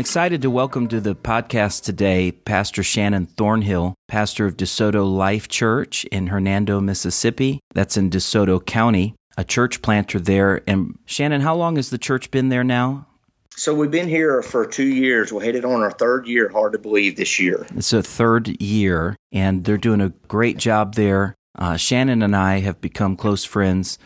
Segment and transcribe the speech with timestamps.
[0.00, 5.46] I'm excited to welcome to the podcast today Pastor Shannon Thornhill, pastor of DeSoto Life
[5.46, 7.60] Church in Hernando, Mississippi.
[7.74, 10.62] That's in DeSoto County, a church planter there.
[10.66, 13.08] And Shannon, how long has the church been there now?
[13.56, 15.34] So we've been here for two years.
[15.34, 16.48] We're headed on our third year.
[16.48, 17.66] Hard to believe this year.
[17.76, 21.34] It's a third year, and they're doing a great job there.
[21.58, 23.98] Uh, Shannon and I have become close friends.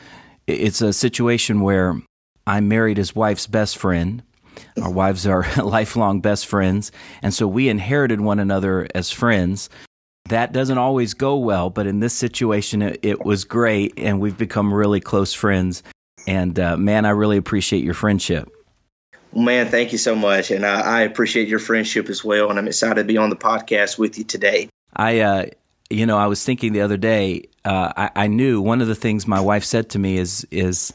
[0.48, 2.03] It's a situation where
[2.48, 4.25] I married his wife's best friend.
[4.80, 6.92] Our wives are lifelong best friends,
[7.22, 9.70] and so we inherited one another as friends.
[10.31, 14.38] That doesn't always go well, but in this situation, it, it was great, and we've
[14.38, 15.82] become really close friends.
[16.26, 18.50] And uh, man, I really appreciate your friendship.
[19.34, 22.50] Man, thank you so much, and I, I appreciate your friendship as well.
[22.50, 24.69] And I'm excited to be on the podcast with you today.
[24.94, 25.47] I, uh,
[25.94, 27.49] you know, I was thinking the other day.
[27.65, 30.93] Uh, I, I, knew one of the things my wife said to me is, is,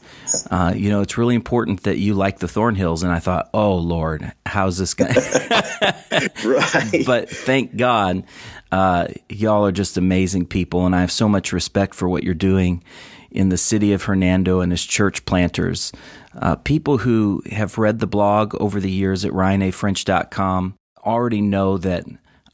[0.52, 3.02] uh, you know, it's really important that you like the Thornhills.
[3.02, 5.12] And I thought, oh Lord, how's this going?
[6.44, 7.02] right.
[7.04, 8.22] But thank God,
[8.70, 12.34] uh, y'all are just amazing people, and I have so much respect for what you're
[12.34, 12.84] doing
[13.30, 15.92] in the city of Hernando and as church planters.
[16.34, 20.74] Uh, people who have read the blog over the years at ryanafrench.com
[21.04, 22.04] already know that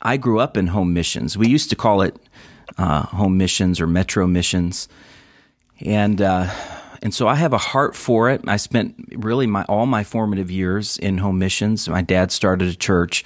[0.03, 1.37] I grew up in home missions.
[1.37, 2.17] We used to call it
[2.79, 4.89] uh, home missions or metro missions,
[5.81, 6.51] and uh,
[7.03, 8.43] and so I have a heart for it.
[8.47, 11.89] I spent really my all my formative years in home missions.
[11.89, 13.25] My dad started a church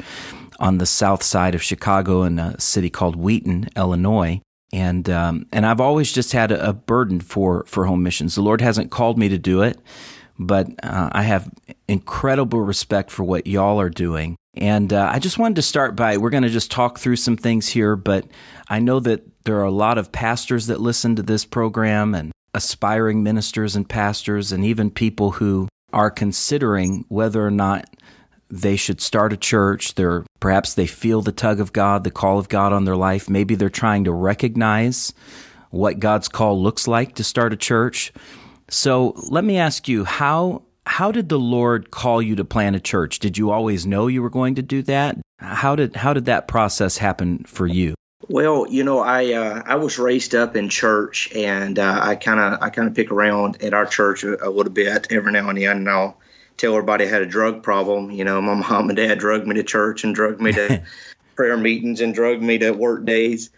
[0.60, 4.40] on the south side of Chicago in a city called Wheaton, Illinois.
[4.72, 8.36] And um, and I've always just had a, a, burden for for home missions.
[8.36, 9.80] The Lord hasn't called me to do it,
[10.38, 11.50] but uh, I have
[11.88, 14.36] incredible respect for what y'all are doing.
[14.54, 17.36] And uh, I just wanted to start by we're going to just talk through some
[17.36, 18.26] things here, but
[18.68, 22.32] I know that there are a lot of pastors that listen to this program and
[22.52, 27.88] aspiring ministers and pastors, and even people who are considering whether or not
[28.50, 29.94] they should start a church.
[29.94, 33.30] They're perhaps they feel the tug of God, the call of God on their life.
[33.30, 35.12] Maybe they're trying to recognize
[35.70, 38.12] what God's call looks like to start a church.
[38.68, 42.80] So let me ask you, how how did the Lord call you to plant a
[42.80, 43.20] church?
[43.20, 45.16] Did you always know you were going to do that?
[45.38, 47.94] How did how did that process happen for you?
[48.28, 52.40] Well, you know, I uh, I was raised up in church, and uh, I kind
[52.40, 55.48] of I kind of pick around at our church a, a, little bit every now
[55.48, 55.76] and then.
[55.76, 56.18] And I'll
[56.56, 58.10] tell everybody I had a drug problem.
[58.10, 60.82] You know, my mom and dad drugged me to church and drugged me to
[61.36, 63.50] prayer meetings and drugged me to work days.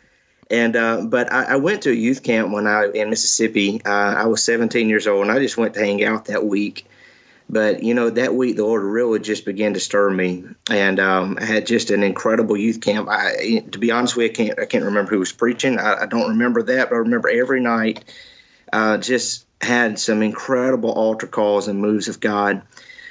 [0.50, 3.80] And uh, but I, I, went to a youth camp when I in Mississippi.
[3.82, 6.86] Uh, I was 17 years old, and I just went to hang out that week.
[7.52, 11.36] But you know, that week the Lord really just began to stir me, and um,
[11.38, 13.10] I had just an incredible youth camp.
[13.10, 15.78] I, to be honest with you, I can't I can't remember who was preaching.
[15.78, 18.04] I, I don't remember that, but I remember every night
[18.72, 22.62] uh, just had some incredible altar calls and moves of God.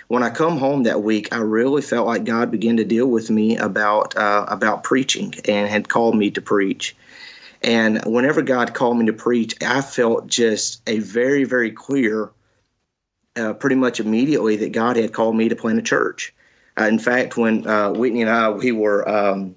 [0.08, 3.30] When I come home that week, I really felt like God began to deal with
[3.30, 6.96] me about uh, about preaching and had called me to preach.
[7.62, 12.32] And whenever God called me to preach, I felt just a very, very clear
[13.36, 16.34] uh, pretty much immediately that God had called me to plant a church.
[16.80, 19.56] Uh, in fact, when uh, Whitney and I we were um,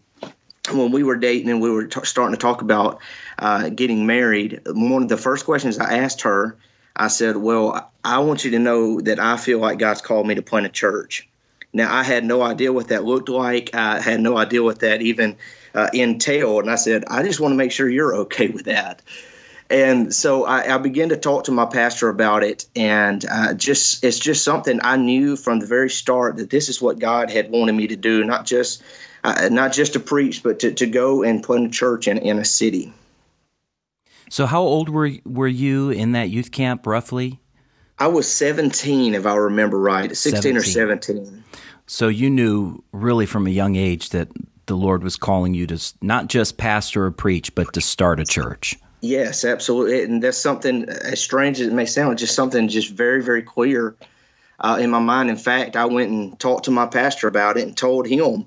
[0.73, 3.01] when we were dating and we were t- starting to talk about
[3.39, 6.57] uh, getting married, one of the first questions I asked her,
[6.97, 10.37] I said, Well, I want you to know that I feel like God's called me
[10.37, 11.29] to plant a church.
[11.73, 13.75] Now, I had no idea what that looked like.
[13.75, 15.37] I had no idea what that even
[15.75, 16.63] uh, entailed.
[16.63, 19.03] And I said, I just want to make sure you're okay with that.
[19.71, 24.05] And so I, I began to talk to my pastor about it, and uh, just
[24.05, 27.51] it's just something I knew from the very start that this is what God had
[27.51, 28.83] wanted me to do, not just
[29.25, 32.39] uh, not just to preach, but to, to go and plant a church in, in
[32.39, 32.93] a city.
[34.29, 37.41] So, how old were were you in that youth camp, roughly?
[37.99, 40.57] I was 17, if I remember right, 16 17.
[40.57, 41.45] or 17.
[41.87, 44.29] So you knew really from a young age that
[44.67, 48.25] the Lord was calling you to not just pastor or preach, but to start a
[48.25, 48.77] church.
[49.05, 53.23] Yes, absolutely, and that's something as strange as it may sound, just something just very,
[53.23, 53.97] very clear
[54.59, 55.29] uh, in my mind.
[55.29, 58.47] In fact, I went and talked to my pastor about it and told him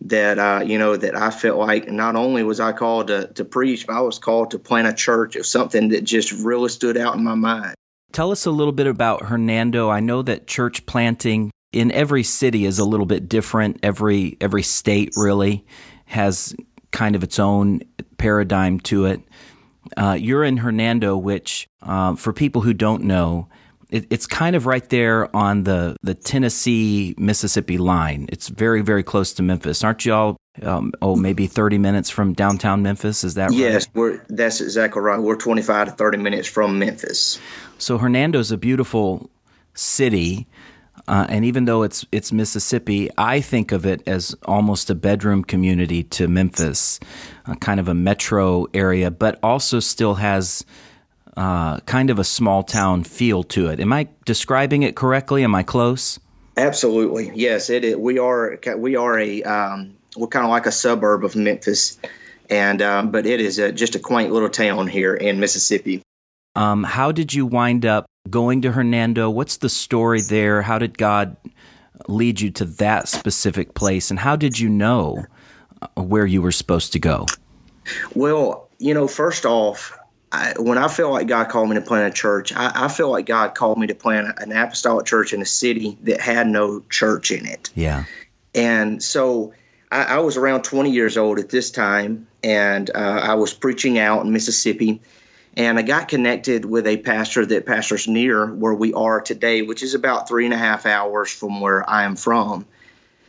[0.00, 3.44] that uh, you know that I felt like not only was I called to, to
[3.44, 5.36] preach, but I was called to plant a church.
[5.36, 7.74] It was something that just really stood out in my mind.
[8.12, 9.90] Tell us a little bit about Hernando.
[9.90, 13.80] I know that church planting in every city is a little bit different.
[13.82, 15.66] Every every state really
[16.06, 16.56] has
[16.92, 17.82] kind of its own
[18.16, 19.20] paradigm to it.
[19.96, 23.48] Uh, you're in Hernando, which uh, for people who don't know,
[23.90, 28.28] it, it's kind of right there on the, the Tennessee Mississippi line.
[28.30, 29.82] It's very, very close to Memphis.
[29.82, 33.24] Aren't you all, um, oh, maybe 30 minutes from downtown Memphis?
[33.24, 33.94] Is that yes, right?
[33.94, 35.20] We're, that's exactly right.
[35.20, 37.38] We're 25 to 30 minutes from Memphis.
[37.78, 39.30] So Hernando's a beautiful
[39.74, 40.46] city.
[41.08, 45.42] Uh, and even though it's it's Mississippi, I think of it as almost a bedroom
[45.42, 47.00] community to Memphis,
[47.46, 50.66] uh, kind of a metro area, but also still has
[51.34, 53.80] uh, kind of a small town feel to it.
[53.80, 55.44] Am I describing it correctly?
[55.44, 56.20] Am I close?
[56.58, 57.70] Absolutely, yes.
[57.70, 61.34] It, it we are we are a um, we're kind of like a suburb of
[61.34, 61.98] Memphis,
[62.50, 66.02] and um, but it is a, just a quaint little town here in Mississippi.
[66.54, 69.30] Um, how did you wind up going to Hernando?
[69.30, 70.62] What's the story there?
[70.62, 71.36] How did God
[72.06, 75.24] lead you to that specific place, and how did you know
[75.82, 77.26] uh, where you were supposed to go?
[78.14, 79.98] Well, you know, first off,
[80.30, 83.10] I, when I feel like God called me to plant a church, I, I, feel
[83.10, 86.80] like God called me to plant an apostolic church in a city that had no
[86.90, 87.70] church in it.
[87.74, 88.04] Yeah.
[88.54, 89.54] And so
[89.90, 93.98] I, I was around 20 years old at this time, and uh, I was preaching
[93.98, 95.00] out in Mississippi.
[95.58, 99.82] And I got connected with a pastor that pastors near where we are today, which
[99.82, 102.64] is about three and a half hours from where I am from.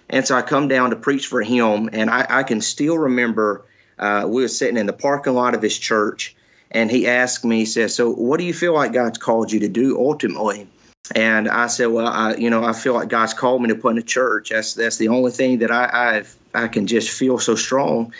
[0.10, 3.66] And so I come down to preach for him, and I, I can still remember
[3.98, 6.36] uh, we were sitting in the parking lot of his church
[6.72, 9.62] and he asked me, he says, "So, what do you feel like God's called you
[9.62, 10.68] to do ultimately?"
[11.16, 13.94] And I said, "Well, I, you know, I feel like God's called me to put
[13.94, 14.50] in a church.
[14.52, 18.14] That's that's the only thing that I I've, I can just feel so strong."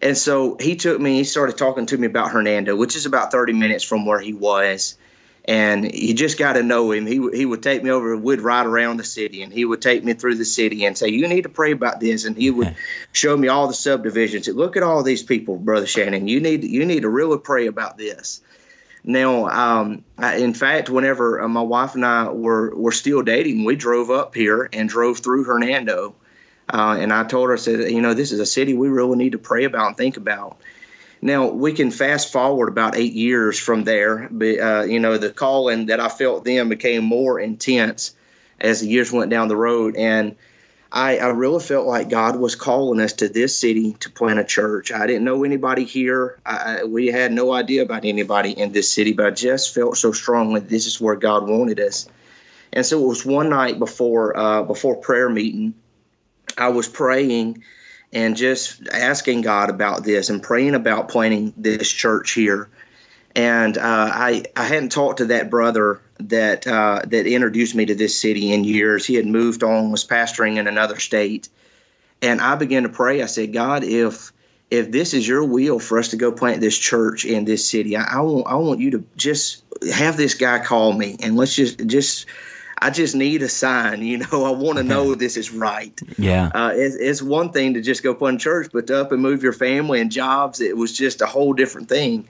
[0.00, 1.16] And so he took me.
[1.16, 4.32] He started talking to me about Hernando, which is about 30 minutes from where he
[4.32, 4.96] was
[5.44, 7.06] and you just got to know him.
[7.06, 10.02] He he would take me over, would ride around the city, and he would take
[10.02, 12.74] me through the city and say, "You need to pray about this," and he would
[13.12, 14.48] show me all the subdivisions.
[14.48, 16.28] Look at all these people, brother Shannon.
[16.28, 18.40] You need you need to really pray about this.
[19.06, 23.64] Now, um, I, in fact, whenever uh, my wife and I were were still dating,
[23.64, 26.14] we drove up here and drove through Hernando,
[26.74, 29.16] uh, and I told her, I said, "You know, this is a city we really
[29.16, 30.58] need to pray about and think about."
[31.22, 34.28] Now we can fast forward about eight years from there.
[34.28, 38.16] But, uh, you know, the calling that I felt then became more intense
[38.60, 40.34] as the years went down the road, and
[40.90, 44.44] I, I really felt like God was calling us to this city to plant a
[44.44, 44.92] church.
[44.92, 46.38] I didn't know anybody here.
[46.44, 50.12] I, we had no idea about anybody in this city, but I just felt so
[50.12, 52.08] strongly this is where God wanted us.
[52.72, 55.74] And so it was one night before uh, before prayer meeting.
[56.56, 57.62] I was praying
[58.12, 62.68] and just asking God about this and praying about planting this church here.
[63.36, 67.94] And uh, I I hadn't talked to that brother that uh, that introduced me to
[67.94, 69.04] this city in years.
[69.04, 71.48] He had moved on, was pastoring in another state,
[72.22, 73.22] and I began to pray.
[73.22, 74.32] I said, God, if
[74.70, 77.96] if this is your will for us to go plant this church in this city,
[77.96, 81.56] I, I want I want you to just have this guy call me and let's
[81.56, 82.26] just just
[82.84, 84.02] I just need a sign.
[84.02, 85.98] You know, I want to know this is right.
[86.18, 86.50] Yeah.
[86.54, 89.42] Uh, it's, it's, one thing to just go fund church, but to up and move
[89.42, 92.28] your family and jobs, it was just a whole different thing.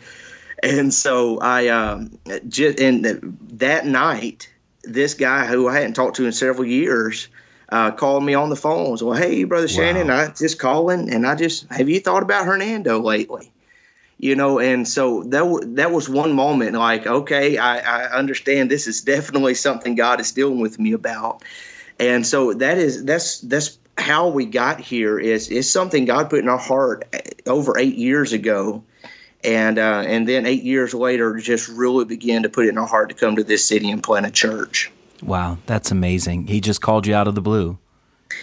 [0.62, 2.18] And so I, um,
[2.48, 4.48] just, and that night,
[4.84, 7.26] this guy who I hadn't talked to in several years,
[7.68, 8.96] uh, called me on the phone.
[8.96, 10.20] So, hey, brother Shannon, wow.
[10.20, 13.50] I just calling, and I just have you thought about Hernando lately?
[14.18, 18.70] You know and so that w- that was one moment like okay I, I understand
[18.70, 21.42] this is definitely something god is dealing with me about
[21.98, 26.40] and so that is that's that's how we got here is is something god put
[26.40, 27.04] in our heart
[27.46, 28.84] over eight years ago
[29.44, 32.86] and uh, and then eight years later, just really began to put it in our
[32.86, 34.90] heart to come to this city and plant a church.
[35.22, 36.46] Wow, that's amazing.
[36.46, 37.78] He just called you out of the blue.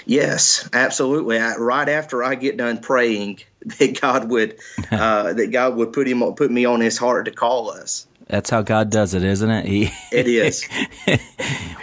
[0.05, 1.39] Yes, absolutely.
[1.39, 3.39] I, right after I get done praying
[3.79, 4.57] that God would
[4.91, 8.07] uh, that God would put him put me on His heart to call us.
[8.27, 9.65] That's how God does it, isn't it?
[9.65, 10.67] He, it is.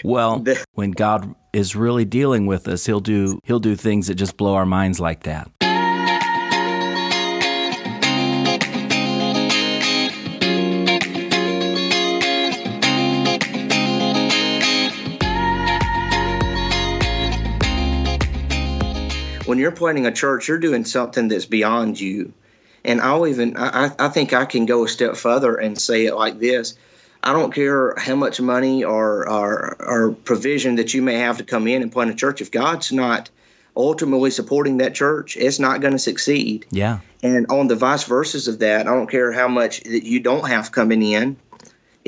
[0.02, 4.36] well, when God is really dealing with us, he'll do he'll do things that just
[4.36, 5.50] blow our minds like that.
[19.48, 22.34] When you're planting a church, you're doing something that's beyond you.
[22.84, 26.14] And I'll even, I, I think I can go a step further and say it
[26.14, 26.76] like this.
[27.22, 31.44] I don't care how much money or, or, or provision that you may have to
[31.44, 32.42] come in and plant a church.
[32.42, 33.30] If God's not
[33.74, 36.66] ultimately supporting that church, it's not going to succeed.
[36.70, 36.98] Yeah.
[37.22, 40.46] And on the vice versa of that, I don't care how much that you don't
[40.46, 41.38] have coming in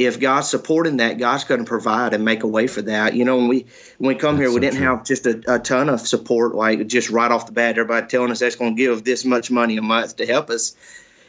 [0.07, 3.15] if God's supporting that, God's going to provide and make a way for that.
[3.15, 3.67] You know, when we
[3.99, 4.87] when we come that's here, we so didn't true.
[4.87, 8.31] have just a, a, ton of support, like just right off the bat, everybody telling
[8.31, 10.75] us that's going to give this much money a month to help us.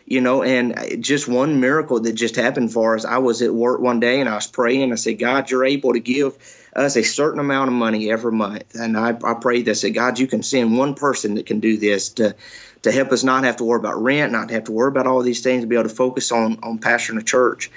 [0.05, 3.05] You know, and uh, just one miracle that just happened for us.
[3.05, 4.91] I was at work one day and I was praying.
[4.91, 6.37] I said, God, you're able to give
[6.75, 8.75] us a certain amount of money every month.
[8.75, 11.59] And I, I prayed that, I said, God, you can send one person that can
[11.59, 12.35] do this to
[12.83, 15.21] to help us not have to worry about rent, not have to worry about all
[15.21, 17.69] these things, to be able to focus on on pastoring a church.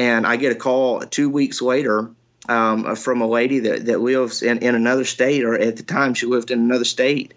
[0.00, 2.08] And I get a call two weeks later
[2.48, 6.14] um, from a lady that, that lives in, in another state, or at the time
[6.14, 7.34] she lived in another state,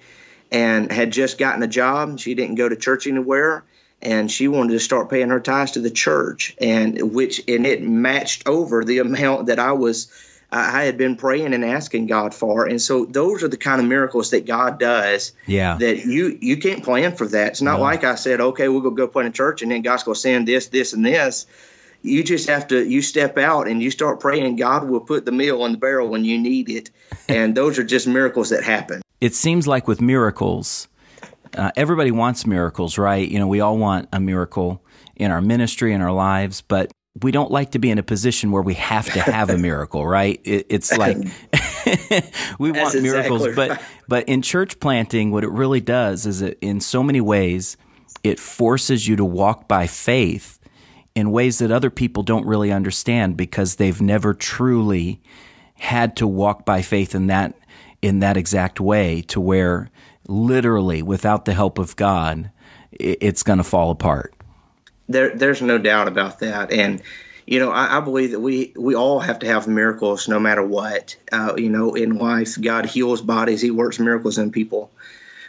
[0.49, 2.19] and had just gotten a job.
[2.19, 3.65] She didn't go to church anywhere,
[4.01, 7.83] and she wanted to start paying her tithes to the church, and which and it
[7.83, 10.09] matched over the amount that I was.
[10.49, 13.87] I had been praying and asking God for, and so those are the kind of
[13.87, 15.33] miracles that God does.
[15.47, 17.47] Yeah, that you you can't plan for that.
[17.49, 17.83] It's not no.
[17.83, 20.21] like I said, okay, we'll go go plant a church, and then God's going to
[20.21, 21.45] send this, this, and this
[22.03, 25.31] you just have to you step out and you start praying god will put the
[25.31, 26.91] meal in the barrel when you need it.
[27.27, 29.01] And those are just miracles that happen.
[29.21, 30.87] It seems like with miracles
[31.55, 33.27] uh, everybody wants miracles right?
[33.27, 34.83] You know we all want a miracle
[35.15, 36.91] in our ministry in our lives but
[37.21, 40.05] we don't like to be in a position where we have to have a miracle
[40.05, 40.41] right?
[40.43, 41.17] It, it's like
[42.59, 46.57] we want miracles exactly but but in church planting what it really does is it
[46.61, 47.77] in so many ways
[48.23, 50.59] it forces you to walk by faith
[51.15, 55.21] in ways that other people don't really understand because they've never truly
[55.75, 57.55] had to walk by faith in that
[58.01, 59.89] in that exact way to where
[60.27, 62.51] literally without the help of God
[62.91, 64.33] it's going to fall apart.
[65.07, 67.01] There there's no doubt about that and
[67.45, 70.63] you know, I, I, believe that we we all have to have miracles no matter
[70.63, 71.17] what.
[71.31, 74.91] Uh, you know, in life, God heals bodies; He works miracles in people.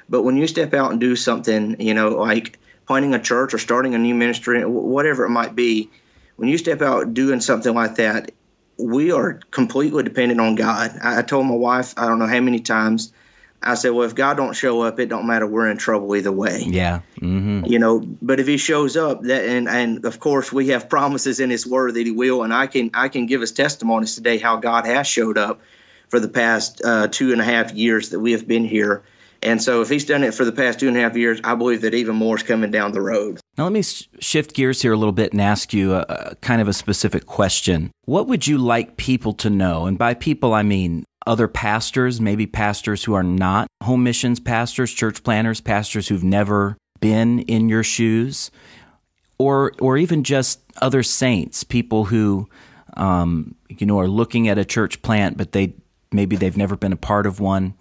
[0.09, 3.59] But when you step out and do something, you know, like planting a church or
[3.59, 5.91] starting a new ministry, whatever it might be,
[6.37, 8.33] when you step out doing something like that,
[8.77, 10.99] we are completely dependent on God.
[11.03, 13.13] I, told my wife, I don't know how many times,
[13.63, 15.47] I said, well, if God don't show up, it don't matter.
[15.47, 16.65] We're in trouble either way.
[16.67, 17.01] Yeah.
[17.21, 17.65] Mm-hmm.
[17.67, 21.41] You know, but if He shows up, that and and of course we have promises
[21.41, 24.37] in His Word that He will, and I can I can give us testimonies today
[24.37, 25.63] how God has showed up
[26.09, 29.03] for the past uh, two and a half years that we have been here
[29.45, 31.55] and so if he's done it for the past two and a half years, I
[31.55, 33.41] believe that even more is coming down the road.
[33.57, 36.61] Now, let me shift gears here a little bit and ask you a, a kind
[36.61, 37.91] of a specific question.
[38.07, 39.87] What would you like people to know?
[39.87, 44.93] And by people, I mean other pastors, maybe pastors who are not home missions pastors,
[44.93, 48.51] church planters, pastors who've never been in your shoes,
[49.39, 52.49] or or even just other saints, people who
[52.97, 55.75] um, you know are looking at a church plant, but they
[56.13, 57.75] maybe they've never been a part of one.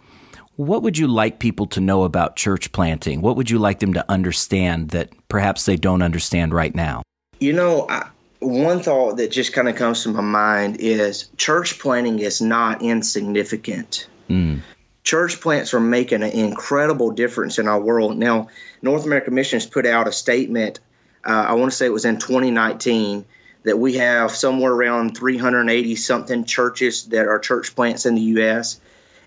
[0.55, 3.22] What would you like people to know about church planting?
[3.22, 7.01] What would you like them to understand that perhaps they don't understand right now?
[7.39, 11.79] You know, I, one thought that just kind of comes to my mind is church
[11.79, 14.07] planting is not insignificant.
[14.29, 14.62] Mm.
[15.03, 18.15] Church plants are making an incredible difference in our world.
[18.15, 18.50] Now,
[18.81, 20.79] North American Missions put out a statement,
[21.25, 23.25] uh, I want to say it was in 2019,
[23.63, 28.79] that we have somewhere around 380 something churches that are church plants in the U.S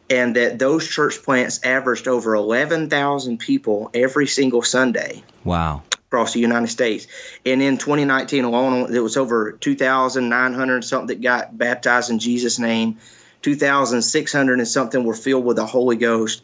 [0.08, 5.22] and that those church plants averaged over 11,000 people every single Sunday.
[5.44, 5.82] Wow.
[6.08, 7.06] Across the United States.
[7.44, 12.98] And in 2019 alone, there was over 2,900 something that got baptized in Jesus' name.
[13.42, 16.42] 2,600 and something were filled with the Holy Ghost.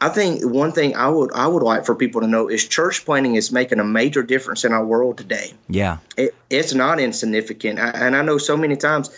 [0.00, 3.04] I think one thing I would I would like for people to know is church
[3.04, 5.54] planting is making a major difference in our world today.
[5.68, 9.10] Yeah, it, it's not insignificant, I, and I know so many times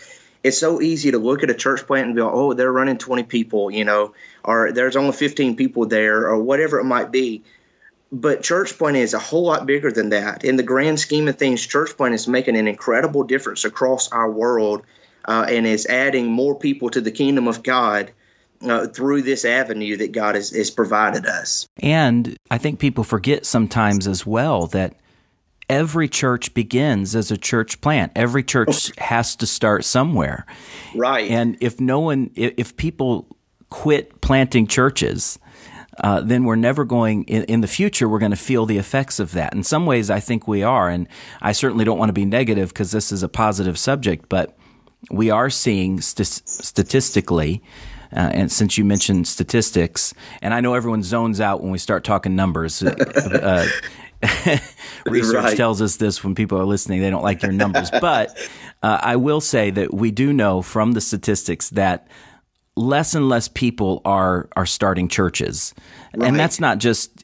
[0.45, 3.23] it's so easy to look at a church plant and be oh, they're running 20
[3.23, 7.43] people, you know, or there's only 15 people there, or whatever it might be.
[8.11, 10.45] but church planting is a whole lot bigger than that.
[10.45, 14.29] In the grand scheme of things, church planting is making an incredible difference across our
[14.29, 14.83] world
[15.25, 18.11] uh, and is adding more people to the kingdom of God.
[18.61, 21.67] Uh, through this avenue that God has, has provided us.
[21.83, 24.95] And I think people forget sometimes as well that
[25.69, 28.11] every church begins as a church plant.
[28.15, 30.45] Every church has to start somewhere.
[30.93, 31.29] Right.
[31.29, 33.27] And if no one, if people
[33.69, 35.39] quit planting churches,
[36.03, 39.19] uh, then we're never going in, in the future we're going to feel the effects
[39.19, 41.07] of that in some ways i think we are and
[41.41, 44.57] i certainly don't want to be negative because this is a positive subject but
[45.09, 47.63] we are seeing st- statistically
[48.11, 52.03] uh, and since you mentioned statistics and i know everyone zones out when we start
[52.03, 53.65] talking numbers uh,
[55.05, 55.57] research right.
[55.57, 58.35] tells us this when people are listening they don't like your numbers but
[58.83, 62.07] uh, i will say that we do know from the statistics that
[62.75, 65.73] less and less people are are starting churches,
[66.15, 66.27] right.
[66.27, 67.23] and that's not just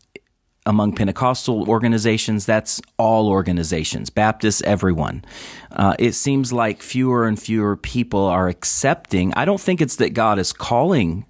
[0.65, 2.45] among Pentecostal organizations.
[2.45, 5.25] That's all organizations, Baptists, everyone.
[5.71, 9.33] Uh, it seems like fewer and fewer people are accepting.
[9.33, 11.25] I don't think it's that God is calling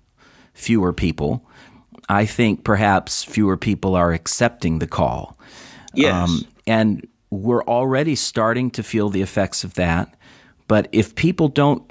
[0.54, 1.46] fewer people.
[2.12, 5.40] I think perhaps fewer people are accepting the call.
[5.94, 6.14] Yes.
[6.14, 10.14] Um, and we're already starting to feel the effects of that.
[10.68, 11.90] But if people don't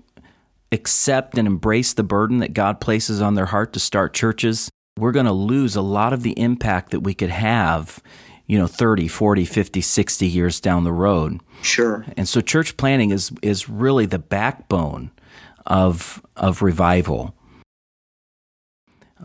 [0.72, 5.12] accept and embrace the burden that God places on their heart to start churches, we're
[5.12, 7.98] going to lose a lot of the impact that we could have,
[8.46, 11.40] you know, 30, 40, 50, 60 years down the road.
[11.62, 12.04] Sure.
[12.18, 15.12] And so church planting is is really the backbone
[15.64, 17.34] of of revival.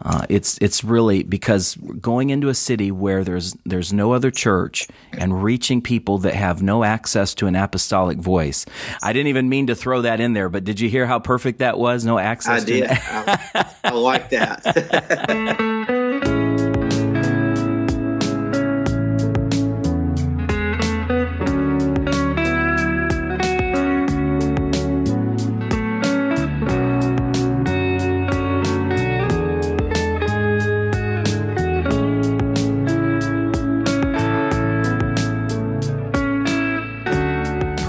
[0.01, 4.87] Uh, it's it's really because going into a city where there's there's no other church
[5.13, 8.65] and reaching people that have no access to an apostolic voice.
[9.01, 11.59] I didn't even mean to throw that in there, but did you hear how perfect
[11.59, 12.03] that was?
[12.03, 12.63] No access.
[12.63, 12.87] I did.
[12.89, 15.85] I, I like that.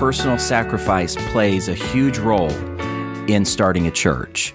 [0.07, 2.53] personal sacrifice plays a huge role
[3.29, 4.55] in starting a church.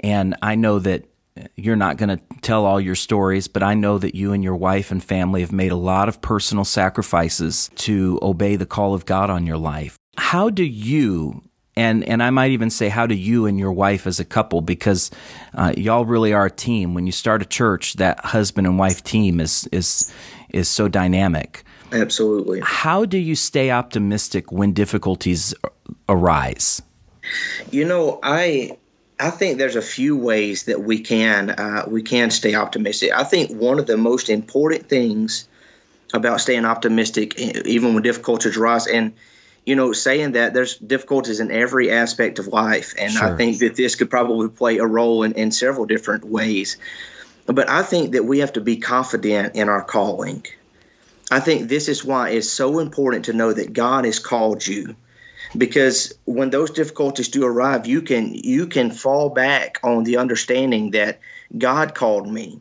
[0.00, 1.06] And I know that
[1.56, 4.54] you're not going to tell all your stories, but I know that you and your
[4.54, 9.06] wife and family have made a lot of personal sacrifices to obey the call of
[9.06, 9.96] God on your life.
[10.18, 11.42] How do you
[11.74, 14.60] and and I might even say how do you and your wife as a couple
[14.60, 15.10] because
[15.54, 16.92] uh, y'all really are a team.
[16.92, 20.12] When you start a church, that husband and wife team is is
[20.50, 21.64] is so dynamic.
[21.92, 22.60] Absolutely.
[22.62, 25.54] How do you stay optimistic when difficulties
[26.08, 26.82] arise?
[27.70, 28.78] You know, I
[29.20, 33.12] I think there's a few ways that we can uh, we can stay optimistic.
[33.12, 35.48] I think one of the most important things
[36.12, 39.12] about staying optimistic, even when difficulties arise, and
[39.64, 43.32] you know, saying that there's difficulties in every aspect of life, and sure.
[43.32, 46.76] I think that this could probably play a role in, in several different ways.
[47.46, 50.44] But I think that we have to be confident in our calling.
[51.32, 54.96] I think this is why it's so important to know that God has called you
[55.56, 60.92] because when those difficulties do arrive you can you can fall back on the understanding
[60.92, 61.20] that
[61.56, 62.60] God called me.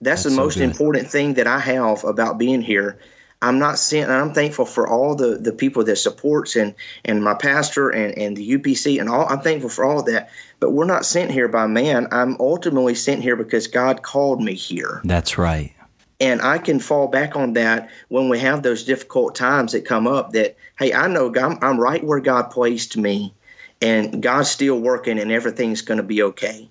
[0.00, 0.64] That's the so most good.
[0.64, 2.98] important thing that I have about being here.
[3.40, 7.24] I'm not sent and I'm thankful for all the, the people that supports and, and
[7.24, 10.30] my pastor and, and the UPC and all I'm thankful for all that.
[10.60, 12.08] But we're not sent here by man.
[12.12, 15.00] I'm ultimately sent here because God called me here.
[15.02, 15.74] That's right.
[16.20, 20.06] And I can fall back on that when we have those difficult times that come
[20.06, 23.34] up that, hey, I know I'm, I'm right where God placed me
[23.80, 26.70] and God's still working and everything's going to be okay.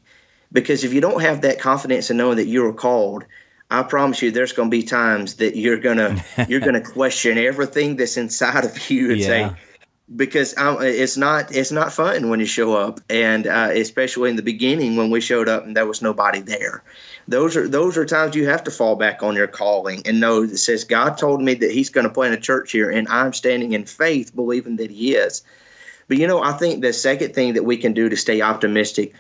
[0.54, 3.26] Because if you don't have that confidence in knowing that you are called,
[3.70, 7.96] I promise you, there's going to be times that you're gonna you're gonna question everything
[7.96, 9.28] that's inside of you and yeah.
[9.28, 9.56] say,
[10.14, 14.36] because I'm, it's not it's not fun when you show up, and uh, especially in
[14.36, 16.84] the beginning when we showed up and there was nobody there.
[17.32, 20.46] Those are those are times you have to fall back on your calling and know
[20.46, 23.34] that says God told me that He's going to plant a church here, and I'm
[23.34, 25.44] standing in faith, believing that He is.
[26.08, 29.14] But you know, I think the second thing that we can do to stay optimistic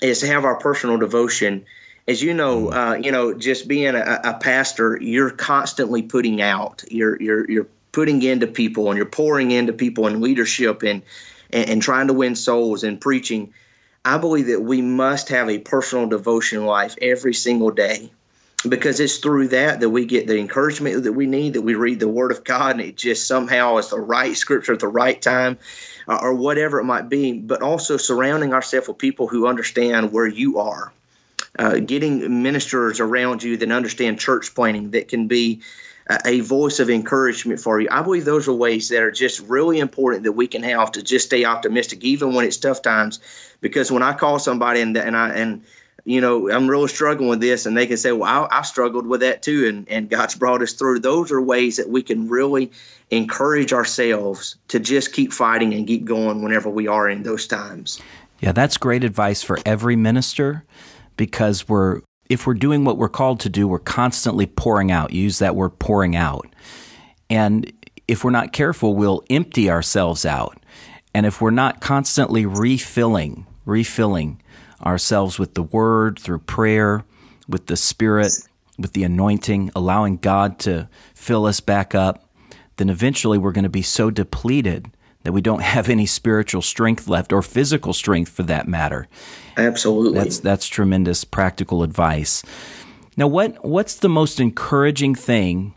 [0.00, 1.66] is to have our personal devotion.
[2.06, 6.84] As you know, uh, you know, just being a, a pastor, you're constantly putting out.
[6.90, 11.02] You're you're you're putting into people and you're pouring into people in leadership and,
[11.50, 13.52] and, and trying to win souls and preaching.
[14.08, 18.10] I believe that we must have a personal devotion life every single day
[18.66, 22.00] because it's through that that we get the encouragement that we need, that we read
[22.00, 25.20] the Word of God and it just somehow is the right scripture at the right
[25.20, 25.58] time
[26.08, 30.26] uh, or whatever it might be, but also surrounding ourselves with people who understand where
[30.26, 30.90] you are
[31.58, 35.60] uh, getting ministers around you that understand church planting that can be
[36.24, 37.88] a voice of encouragement for you.
[37.90, 41.02] I believe those are ways that are just really important that we can have to
[41.02, 43.20] just stay optimistic, even when it's tough times.
[43.60, 45.64] Because when I call somebody and and I and
[46.04, 49.06] you know I'm really struggling with this, and they can say, "Well, I, I struggled
[49.06, 51.00] with that too," and and God's brought us through.
[51.00, 52.72] Those are ways that we can really
[53.10, 58.00] encourage ourselves to just keep fighting and keep going whenever we are in those times.
[58.40, 60.64] Yeah, that's great advice for every minister
[61.16, 65.12] because we're if we're doing what we're called to do, we're constantly pouring out.
[65.12, 66.46] use that word pouring out.
[67.30, 67.72] And
[68.06, 70.58] if we're not careful, we'll empty ourselves out.
[71.14, 74.40] And if we're not constantly refilling, refilling
[74.84, 77.04] ourselves with the word, through prayer,
[77.48, 78.32] with the spirit,
[78.78, 82.28] with the anointing, allowing God to fill us back up,
[82.76, 84.90] then eventually we're going to be so depleted
[85.28, 89.06] that we don't have any spiritual strength left or physical strength for that matter.
[89.58, 90.18] Absolutely.
[90.18, 92.42] That's that's tremendous practical advice.
[93.14, 95.74] Now what what's the most encouraging thing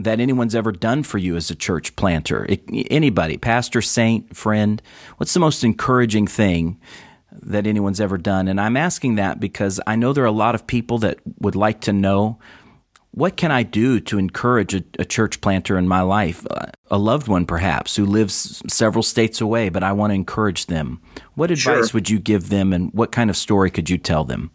[0.00, 2.46] that anyone's ever done for you as a church planter?
[2.48, 4.80] It, anybody, pastor, saint, friend,
[5.18, 6.80] what's the most encouraging thing
[7.30, 8.48] that anyone's ever done?
[8.48, 11.56] And I'm asking that because I know there are a lot of people that would
[11.56, 12.38] like to know
[13.12, 16.46] what can I do to encourage a, a, church planter in my life,
[16.90, 21.00] a loved one perhaps who lives several states away, but I want to encourage them?
[21.34, 21.94] What advice sure.
[21.94, 24.50] would you give them, and what kind of story could you tell them?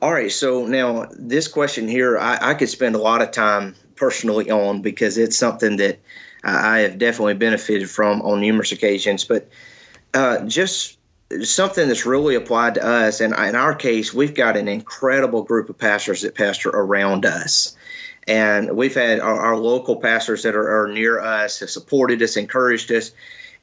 [0.00, 3.74] All right, so now this question here, I, I could spend a lot of time
[3.96, 6.00] personally on because it's something that
[6.42, 9.24] I have definitely benefited from on numerous occasions.
[9.24, 9.48] But
[10.12, 10.98] uh, just
[11.42, 13.20] something that's really applied to us.
[13.20, 17.76] And in our case, we've got an incredible group of pastors that pastor around us.
[18.26, 22.36] And we've had our, our local pastors that are, are, near us have supported us,
[22.36, 23.12] encouraged us,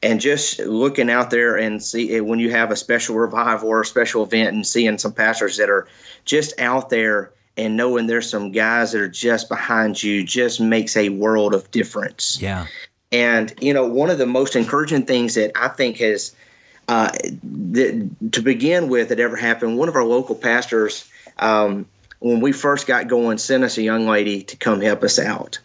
[0.02, 3.86] and just looking out there and see when you have a special revival or a
[3.86, 5.88] special event and seeing some pastors that are
[6.24, 10.96] just out there and knowing there's some guys that are just behind you just makes
[10.96, 12.40] a world of difference.
[12.40, 12.66] Yeah.
[13.10, 16.34] And, you know, one of the most encouraging things that I think has–
[16.88, 17.10] uh,
[17.42, 19.78] the, to begin with, it ever happened.
[19.78, 21.86] One of our local pastors, um,
[22.18, 25.58] when we first got going, sent us a young lady to come help us out,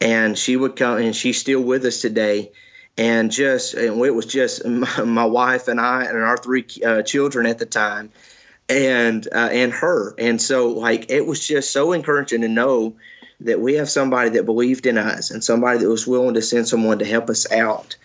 [0.00, 2.52] and she would come, and she's still with us today.
[2.98, 7.02] And just, and it was just my, my wife and I and our three uh,
[7.02, 8.10] children at the time,
[8.68, 10.14] and uh, and her.
[10.18, 12.96] And so, like, it was just so encouraging to know
[13.40, 16.68] that we have somebody that believed in us and somebody that was willing to send
[16.68, 17.96] someone to help us out.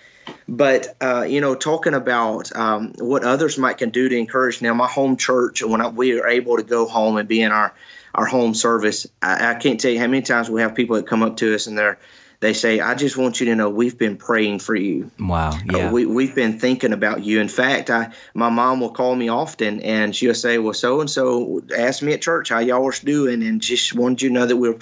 [0.47, 4.61] But uh, you know, talking about um, what others might can do to encourage.
[4.61, 7.51] Now, my home church, when I, we are able to go home and be in
[7.51, 7.73] our
[8.13, 11.07] our home service, I, I can't tell you how many times we have people that
[11.07, 11.99] come up to us and they're
[12.39, 15.09] they say, I just want you to know we've been praying for you.
[15.19, 15.51] Wow.
[15.51, 15.87] Uh, yeah.
[15.87, 17.39] Uh, we, we've been thinking about you.
[17.39, 21.09] In fact, I, my mom will call me often and she'll say, well, so and
[21.09, 24.45] so asked me at church how y'all was doing and just wanted you to know
[24.45, 24.77] that we're,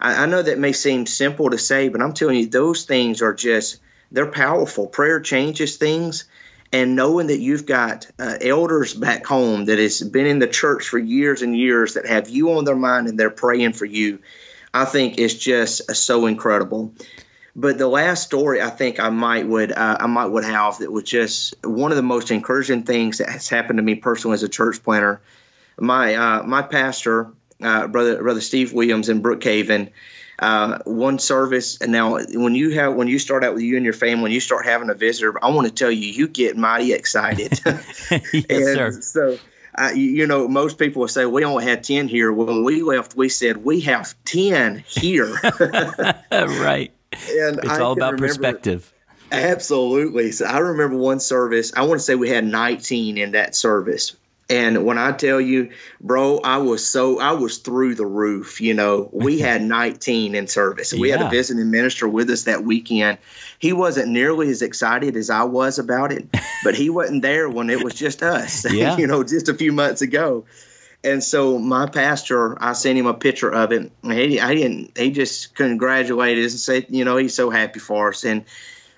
[0.00, 3.22] I, I know that may seem simple to say, but I'm telling you, those things
[3.22, 4.86] are just they're powerful.
[4.86, 6.24] Prayer changes things.
[6.72, 10.86] And knowing that you've got uh, elders back home that has been in the church
[10.86, 14.20] for years and years that have you on their mind and they're praying for you,
[14.72, 16.92] I think is just uh, so incredible.
[17.56, 20.92] But the last story I think I might would uh, I might would have that
[20.92, 24.44] was just one of the most encouraging things that has happened to me personally as
[24.44, 25.20] a church planter.
[25.76, 29.90] My uh, my pastor, uh, brother brother Steve Williams in Brookhaven,
[30.40, 31.80] uh, one service.
[31.80, 34.32] And now, when you have when you start out with you and your family, when
[34.32, 37.60] you start having a visitor, I want to tell you, you get mighty excited.
[37.64, 39.00] yes, sir.
[39.00, 39.38] So.
[39.94, 42.30] You, know, most people will say we only had ten here.
[42.30, 45.32] When we left, we said we have ten here.
[46.30, 46.92] right.
[47.12, 48.92] And it's I all about remember, perspective.
[49.32, 50.32] Absolutely.
[50.32, 51.72] So I remember one service.
[51.74, 54.16] I want to say we had 19 in that service,
[54.50, 58.60] and when I tell you, bro, I was so I was through the roof.
[58.60, 60.92] You know, we had 19 in service.
[60.92, 61.18] We yeah.
[61.18, 63.18] had a visiting minister with us that weekend.
[63.60, 66.26] He wasn't nearly as excited as I was about it,
[66.64, 68.66] but he wasn't there when it was just us.
[68.80, 68.96] Yeah.
[68.96, 70.46] you know, just a few months ago.
[71.04, 73.90] And so my pastor, I sent him a picture of it.
[74.02, 74.96] He, I didn't.
[74.96, 78.24] He just congratulated us and said, you know, he's so happy for us.
[78.24, 78.44] And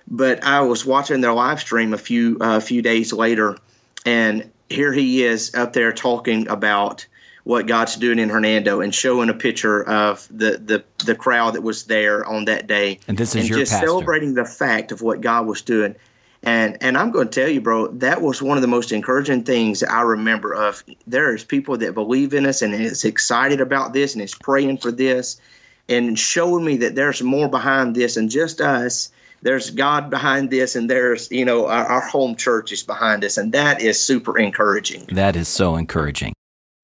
[0.06, 3.56] but I was watching their live stream a few uh, a few days later,
[4.04, 7.06] and here he is up there talking about
[7.44, 11.62] what God's doing in Hernando and showing a picture of the the, the crowd that
[11.62, 13.00] was there on that day.
[13.08, 13.86] And this is and your just pastor.
[13.86, 15.96] celebrating the fact of what God was doing.
[16.42, 19.44] And and I'm going to tell you, bro, that was one of the most encouraging
[19.44, 20.54] things I remember.
[20.54, 24.34] Of there is people that believe in us and is excited about this and is
[24.34, 25.40] praying for this,
[25.88, 29.10] and showing me that there's more behind this than just us
[29.42, 33.36] there's God behind this, and there's you know our, our home church is behind us,
[33.36, 35.06] and that is super encouraging.
[35.12, 36.32] That is so encouraging.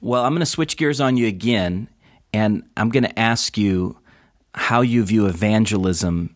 [0.00, 1.88] Well, I'm going to switch gears on you again,
[2.32, 3.98] and I'm going to ask you
[4.54, 6.34] how you view evangelism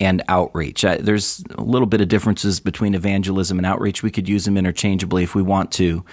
[0.00, 0.82] and outreach.
[0.82, 4.02] There's a little bit of differences between evangelism and outreach.
[4.02, 6.04] We could use them interchangeably if we want to.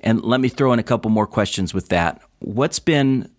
[0.00, 2.22] And let me throw in a couple more questions with that.
[2.38, 3.30] What's been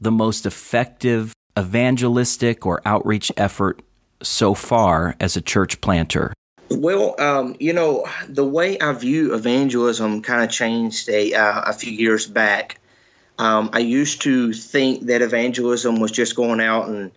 [0.00, 3.82] the most effective evangelistic or outreach effort
[4.24, 6.32] so far as a church planter?
[6.70, 11.72] Well, um, you know, the way I view evangelism kind of changed a, uh, a
[11.72, 12.80] few years back.
[13.38, 17.10] Um, I used to think that evangelism was just going out and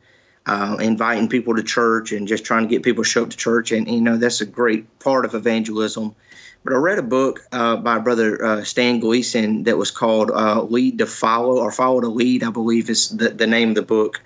[0.45, 3.37] uh, inviting people to church and just trying to get people to show up to
[3.37, 3.71] church.
[3.71, 6.15] And, you know, that's a great part of evangelism.
[6.63, 10.63] But I read a book uh, by brother uh, Stan Gleason that was called uh,
[10.63, 13.83] Lead to Follow or Follow to Lead, I believe is the, the name of the
[13.83, 14.21] book.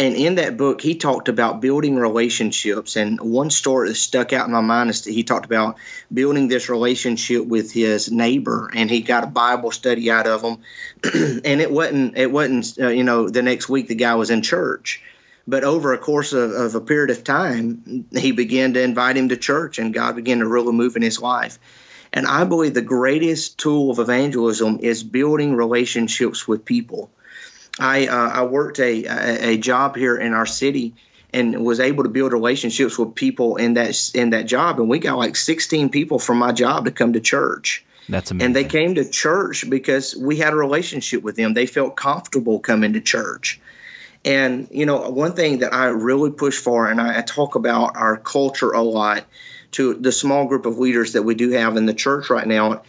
[0.00, 2.96] And in that book, he talked about building relationships.
[2.96, 5.76] And one story that stuck out in my mind is that he talked about
[6.10, 10.56] building this relationship with his neighbor, and he got a Bible study out of him.
[11.44, 14.40] and it wasn't, it wasn't, uh, you know, the next week the guy was in
[14.40, 15.02] church.
[15.46, 19.28] But over a course of, of a period of time, he began to invite him
[19.28, 21.58] to church, and God began to really move in his life.
[22.10, 27.10] And I believe the greatest tool of evangelism is building relationships with people
[27.80, 30.94] I uh, I worked a, a, a job here in our city
[31.32, 34.98] and was able to build relationships with people in that in that job and we
[34.98, 37.84] got like 16 people from my job to come to church.
[38.08, 38.46] That's amazing.
[38.46, 41.54] And they came to church because we had a relationship with them.
[41.54, 43.60] They felt comfortable coming to church.
[44.24, 47.96] And you know, one thing that I really push for, and I, I talk about
[47.96, 49.24] our culture a lot
[49.72, 52.82] to the small group of leaders that we do have in the church right now,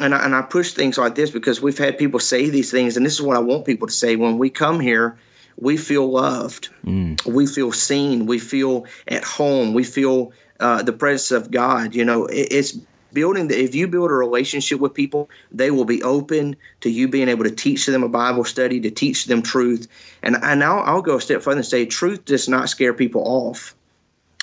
[0.00, 2.96] and I, and I push things like this because we've had people say these things,
[2.96, 5.18] and this is what I want people to say when we come here.
[5.58, 6.68] We feel loved.
[6.84, 7.24] Mm.
[7.24, 8.26] We feel seen.
[8.26, 9.72] We feel at home.
[9.72, 11.94] We feel uh, the presence of God.
[11.94, 12.78] You know, it, it's
[13.10, 13.48] building.
[13.48, 17.30] The, if you build a relationship with people, they will be open to you being
[17.30, 19.88] able to teach them a Bible study, to teach them truth.
[20.22, 23.22] And and I'll, I'll go a step further and say, truth does not scare people
[23.24, 23.74] off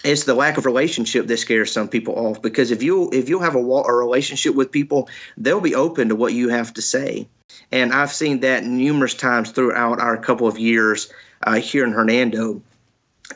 [0.03, 3.39] it's the lack of relationship that scares some people off because if you if you
[3.39, 7.27] have a, a relationship with people they'll be open to what you have to say.
[7.71, 11.11] And i've seen that numerous times throughout our couple of years
[11.41, 12.61] uh, here in hernando.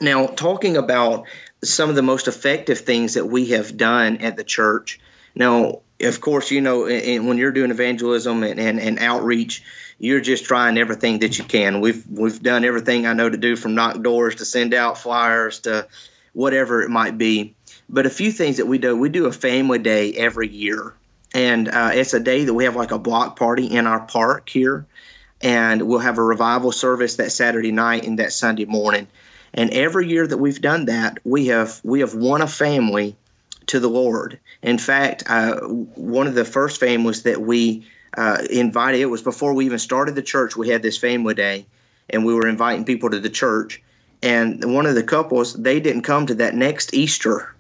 [0.02, 1.26] Now talking about
[1.64, 5.00] some of the most effective things that we have done at the church.
[5.34, 9.64] Now of course you know when you're doing evangelism and, and, and outreach
[10.00, 11.82] you're just trying everything that you can.
[11.82, 15.62] We've we've done everything i know to do from knock doors to send out flyers
[15.62, 15.88] to
[16.38, 17.56] whatever it might be.
[17.90, 20.94] But a few things that we do, we do a family day every year.
[21.34, 24.48] And uh, it's a day that we have like a block party in our park
[24.48, 24.86] here.
[25.42, 29.08] And we'll have a revival service that Saturday night and that Sunday morning.
[29.52, 33.16] And every year that we've done that, we have we have won a family
[33.68, 34.40] to the Lord.
[34.62, 39.56] In fact, uh, one of the first families that we uh, invited, it was before
[39.56, 41.66] we even started the church, we had this family day,
[42.12, 43.82] and we were inviting people to the church
[44.22, 47.54] and one of the couples they didn't come to that next Easter,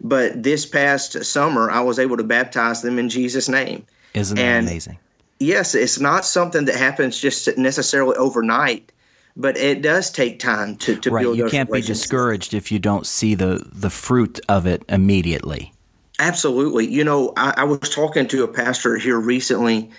[0.00, 3.86] but this past summer I was able to baptize them in Jesus' name.
[4.14, 4.98] Isn't that and amazing?
[5.38, 8.92] Yes, it's not something that happens just necessarily overnight,
[9.36, 11.22] but it does take time to, to right.
[11.22, 11.36] build.
[11.36, 15.72] You can't be discouraged if you don't see the the fruit of it immediately.
[16.18, 16.86] Absolutely.
[16.86, 19.90] You know, I, I was talking to a pastor here recently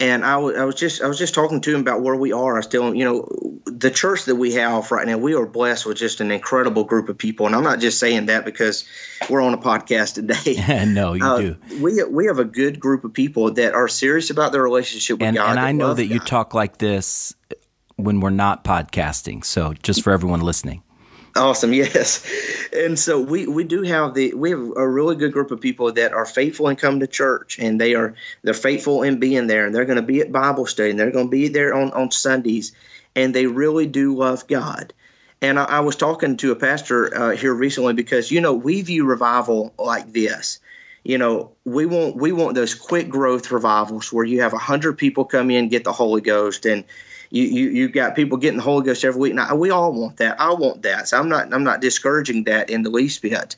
[0.00, 2.32] and I, w- I was just I was just talking to him about where we
[2.32, 2.58] are.
[2.58, 5.96] I still, you know, the church that we have right now, we are blessed with
[5.96, 8.84] just an incredible group of people, and I'm not just saying that because
[9.30, 10.84] we're on a podcast today.
[10.86, 11.56] no, you uh, do.
[11.80, 15.28] We we have a good group of people that are serious about their relationship with
[15.28, 15.50] and, God.
[15.50, 16.14] And I know that God.
[16.14, 17.34] you talk like this
[17.96, 19.44] when we're not podcasting.
[19.44, 20.83] So just for everyone listening.
[21.36, 22.24] Awesome, yes.
[22.72, 25.92] And so we, we do have the we have a really good group of people
[25.92, 29.66] that are faithful and come to church and they are they're faithful in being there
[29.66, 31.92] and they're going to be at Bible study and they're going to be there on,
[31.92, 32.72] on Sundays
[33.16, 34.92] and they really do love God.
[35.42, 38.82] And I, I was talking to a pastor uh, here recently because you know we
[38.82, 40.60] view revival like this.
[41.02, 45.24] You know, we want we want those quick growth revivals where you have hundred people
[45.24, 46.84] come in get the Holy Ghost and
[47.30, 49.34] you, you you got people getting the Holy Ghost every week.
[49.34, 50.40] Now we all want that.
[50.40, 51.08] I want that.
[51.08, 53.56] So I'm not I'm not discouraging that in the least bit.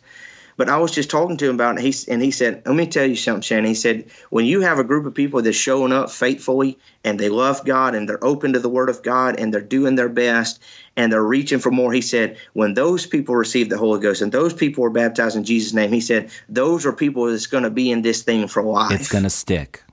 [0.56, 2.74] But I was just talking to him about it, and he, and he said, Let
[2.74, 3.66] me tell you something, Shannon.
[3.66, 7.28] He said, When you have a group of people that's showing up faithfully and they
[7.28, 10.62] love God and they're open to the Word of God and they're doing their best
[10.96, 14.32] and they're reaching for more, he said, When those people receive the Holy Ghost and
[14.32, 17.70] those people are baptized in Jesus' name, he said, Those are people that's going to
[17.70, 18.92] be in this thing for life.
[18.92, 19.84] It's going to stick.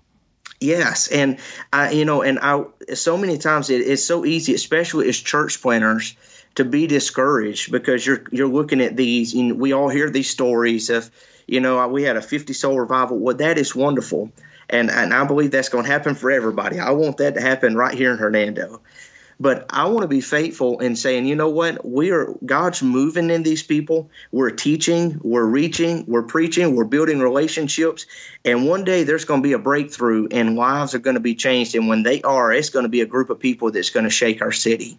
[0.64, 1.40] Yes, and
[1.72, 5.62] I, you know, and I, so many times it, it's so easy, especially as church
[5.62, 6.16] planters,
[6.56, 9.36] to be discouraged because you're you're looking at these.
[9.36, 11.12] Know, we all hear these stories of,
[11.48, 13.20] you know, we had a 50 soul revival.
[13.20, 14.32] Well, that is wonderful.
[14.70, 16.80] And, and I believe that's going to happen for everybody.
[16.80, 18.82] I want that to happen right here in Hernando.
[19.44, 21.86] But I want to be faithful in saying, you know what?
[21.86, 24.10] We are God's moving in these people.
[24.32, 28.06] We're teaching, we're reaching, we're preaching, we're building relationships.
[28.46, 31.36] And one day there's going to be a breakthrough and lives are going to be
[31.36, 31.76] changed.
[31.76, 34.10] And when they are, it's going to be a group of people that's going to
[34.10, 34.98] shake our city.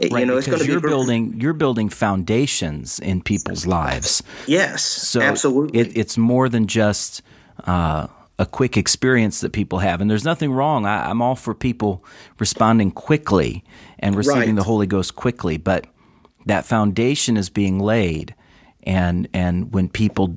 [0.00, 4.22] Right, you know, it's because you're be building you're building foundations in people's lives.
[4.46, 5.80] Yes, so absolutely.
[5.80, 7.20] It, it's more than just
[7.64, 8.06] uh,
[8.42, 10.00] a quick experience that people have.
[10.00, 10.84] And there's nothing wrong.
[10.84, 12.04] I, am all for people
[12.40, 13.64] responding quickly
[14.00, 14.56] and receiving right.
[14.56, 15.86] the Holy Ghost quickly, but
[16.44, 18.34] that foundation is being laid.
[18.82, 20.36] And, and when people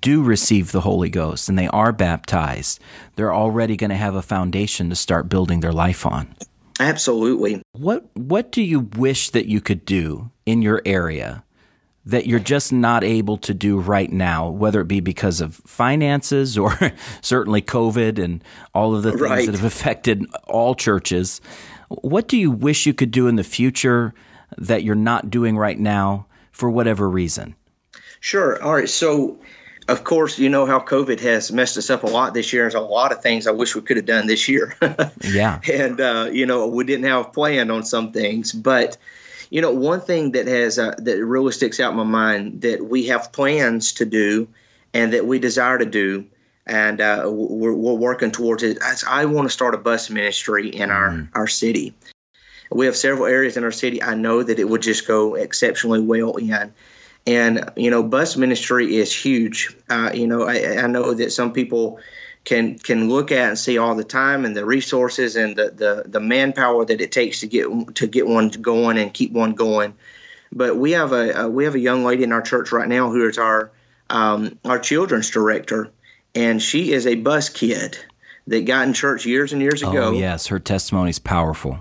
[0.00, 2.80] do receive the Holy Ghost and they are baptized,
[3.16, 6.34] they're already going to have a foundation to start building their life on.
[6.80, 7.62] Absolutely.
[7.72, 11.44] What what do you wish that you could do in your area
[12.04, 16.58] that you're just not able to do right now, whether it be because of finances
[16.58, 16.76] or
[17.20, 18.42] certainly COVID and
[18.74, 19.46] all of the things right.
[19.46, 21.40] that have affected all churches.
[21.88, 24.14] What do you wish you could do in the future
[24.58, 27.54] that you're not doing right now for whatever reason?
[28.20, 28.60] Sure.
[28.62, 28.88] All right.
[28.88, 29.40] So,
[29.88, 32.64] of course, you know how COVID has messed us up a lot this year.
[32.64, 34.76] There's a lot of things I wish we could have done this year.
[35.22, 35.60] yeah.
[35.70, 38.96] And, uh, you know, we didn't have planned on some things, but
[39.52, 42.82] you know, one thing that has uh, that really sticks out in my mind that
[42.82, 44.48] we have plans to do
[44.94, 46.24] and that we desire to do,
[46.66, 48.78] and uh, we're, we're, working towards it.
[49.06, 51.28] I want to start a bus ministry in our mm.
[51.34, 51.94] our city.
[52.70, 54.02] We have several areas in our city.
[54.02, 56.72] I know that it would just go exceptionally well in.
[57.26, 59.76] And you know, bus ministry is huge.
[59.86, 62.00] Uh, you know, I, I know that some people
[62.44, 66.02] can can look at and see all the time and the resources and the, the,
[66.06, 69.94] the manpower that it takes to get to get one going and keep one going.
[70.50, 73.10] But we have a, a we have a young lady in our church right now
[73.10, 73.70] who is our
[74.10, 75.90] um, our children's director,
[76.34, 77.96] and she is a bus kid
[78.48, 80.08] that got in church years and years ago.
[80.08, 81.78] Oh yes, her testimony is powerful.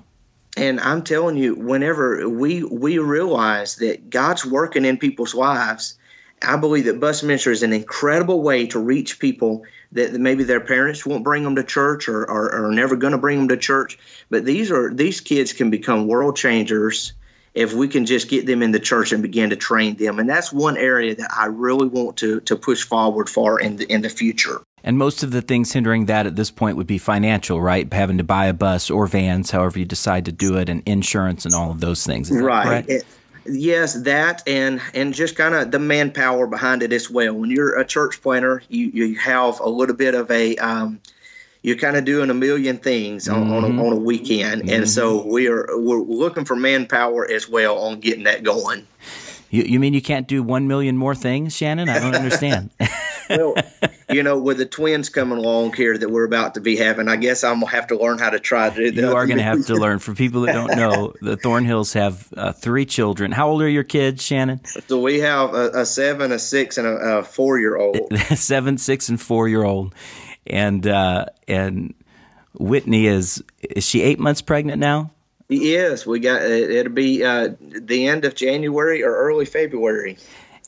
[0.58, 5.97] And I'm telling you, whenever we we realize that God's working in people's lives,
[6.43, 10.62] I believe that bus ministry is an incredible way to reach people that maybe their
[10.62, 13.58] parents won't bring them to church or are, are never going to bring them to
[13.58, 13.97] church.
[14.30, 17.13] But these are these kids can become world changers
[17.54, 20.19] if we can just get them in the church and begin to train them.
[20.19, 23.91] And that's one area that I really want to to push forward for in the
[23.91, 24.62] in the future.
[24.84, 27.91] And most of the things hindering that at this point would be financial, right?
[27.93, 31.45] Having to buy a bus or vans, however you decide to do it, and insurance
[31.45, 32.32] and all of those things.
[32.32, 33.04] right.
[33.45, 37.34] Yes, that and and just kind of the manpower behind it as well.
[37.34, 40.99] When you're a church planter, you you have a little bit of a um,
[41.63, 43.54] you're kind of doing a million things on, mm-hmm.
[43.54, 43.80] on, a, mm-hmm.
[43.80, 44.73] on, a, weekend, mm-hmm.
[44.73, 48.86] and so we are we're looking for manpower as well on getting that going.
[49.49, 51.89] You, you mean you can't do one million more things, Shannon?
[51.89, 52.69] I don't understand.
[53.29, 53.55] well,
[54.10, 57.15] you know, with the twins coming along here that we're about to be having, I
[57.15, 59.01] guess I'm gonna have to learn how to try to do that.
[59.01, 59.99] You are going to have to learn.
[59.99, 63.31] For people that don't know, the Thornhills have uh, three children.
[63.31, 64.63] How old are your kids, Shannon?
[64.65, 67.97] So we have a, a seven, a six, and a, a four year old.
[68.36, 69.93] seven, six, and four year old,
[70.47, 71.93] and uh, and
[72.53, 75.12] Whitney is is she eight months pregnant now?
[75.49, 80.17] Yes, we got it'll be uh, the end of January or early February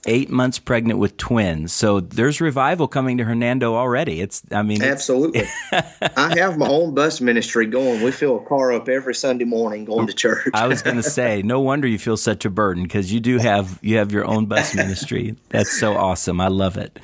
[0.06, 1.72] eight months pregnant with twins.
[1.74, 4.22] So there's revival coming to Hernando already.
[4.22, 5.48] It's, I mean, absolutely.
[5.72, 8.02] I have my own bus ministry going.
[8.02, 10.50] We fill a car up every Sunday morning going to church.
[10.54, 13.38] I was going to say, no wonder you feel such a burden because you do
[13.38, 15.36] have you have your own bus ministry.
[15.50, 16.42] That's so awesome.
[16.42, 17.00] I love it.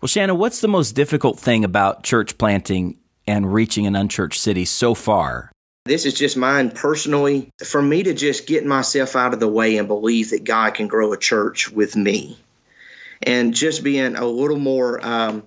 [0.00, 4.64] Well, Shannon, what's the most difficult thing about church planting and reaching an unchurched city
[4.66, 5.50] so far?
[5.86, 7.52] This is just mine personally.
[7.62, 10.88] For me to just get myself out of the way and believe that God can
[10.88, 12.38] grow a church with me,
[13.22, 15.42] and just being a little more, um,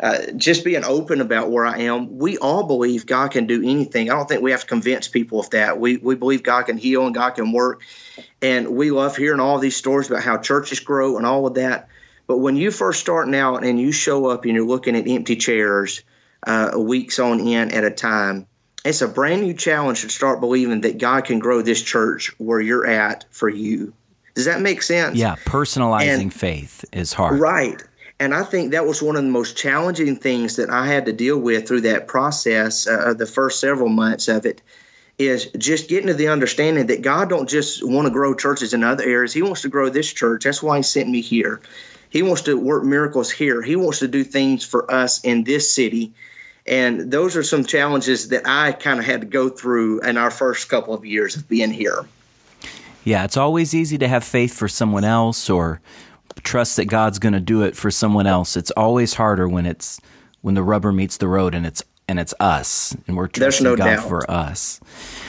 [0.00, 2.16] uh, just being open about where I am.
[2.16, 4.10] We all believe God can do anything.
[4.10, 5.78] I don't think we have to convince people of that.
[5.78, 7.82] We we believe God can heal and God can work,
[8.40, 11.88] and we love hearing all these stories about how churches grow and all of that.
[12.26, 15.36] But when you first starting out and you show up and you're looking at empty
[15.36, 16.04] chairs,
[16.46, 18.46] uh, weeks on end at a time
[18.84, 22.60] it's a brand new challenge to start believing that God can grow this church where
[22.60, 23.94] you're at for you.
[24.34, 25.16] Does that make sense?
[25.16, 27.40] Yeah, personalizing and, faith is hard.
[27.40, 27.82] Right.
[28.20, 31.12] And I think that was one of the most challenging things that I had to
[31.12, 34.62] deal with through that process uh, of the first several months of it
[35.18, 38.82] is just getting to the understanding that God don't just want to grow churches in
[38.82, 39.32] other areas.
[39.32, 40.44] He wants to grow this church.
[40.44, 41.60] That's why he sent me here.
[42.10, 43.62] He wants to work miracles here.
[43.62, 46.14] He wants to do things for us in this city
[46.66, 50.30] and those are some challenges that I kind of had to go through in our
[50.30, 52.06] first couple of years of being here.
[53.04, 55.80] Yeah, it's always easy to have faith for someone else or
[56.42, 58.56] trust that God's going to do it for someone else.
[58.56, 60.00] It's always harder when it's
[60.40, 63.76] when the rubber meets the road and it's and it's us and we're trusting no
[63.76, 64.08] God doubt.
[64.08, 64.80] for us.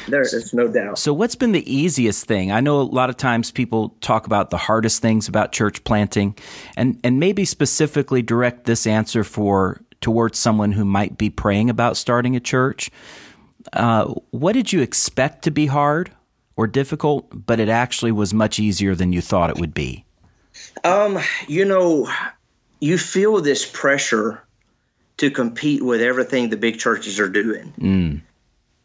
[0.08, 1.00] There is no doubt.
[1.00, 2.52] So what's been the easiest thing?
[2.52, 6.38] I know a lot of times people talk about the hardest things about church planting
[6.76, 11.98] and and maybe specifically direct this answer for towards someone who might be praying about
[11.98, 12.92] starting a church.
[13.74, 16.12] Uh, what did you expect to be hard
[16.56, 20.06] or difficult, but it actually was much easier than you thought it would be?
[20.84, 22.08] Um, you know,
[22.80, 24.44] you feel this pressure
[25.18, 27.74] to compete with everything the big churches are doing.
[27.80, 28.22] Mm.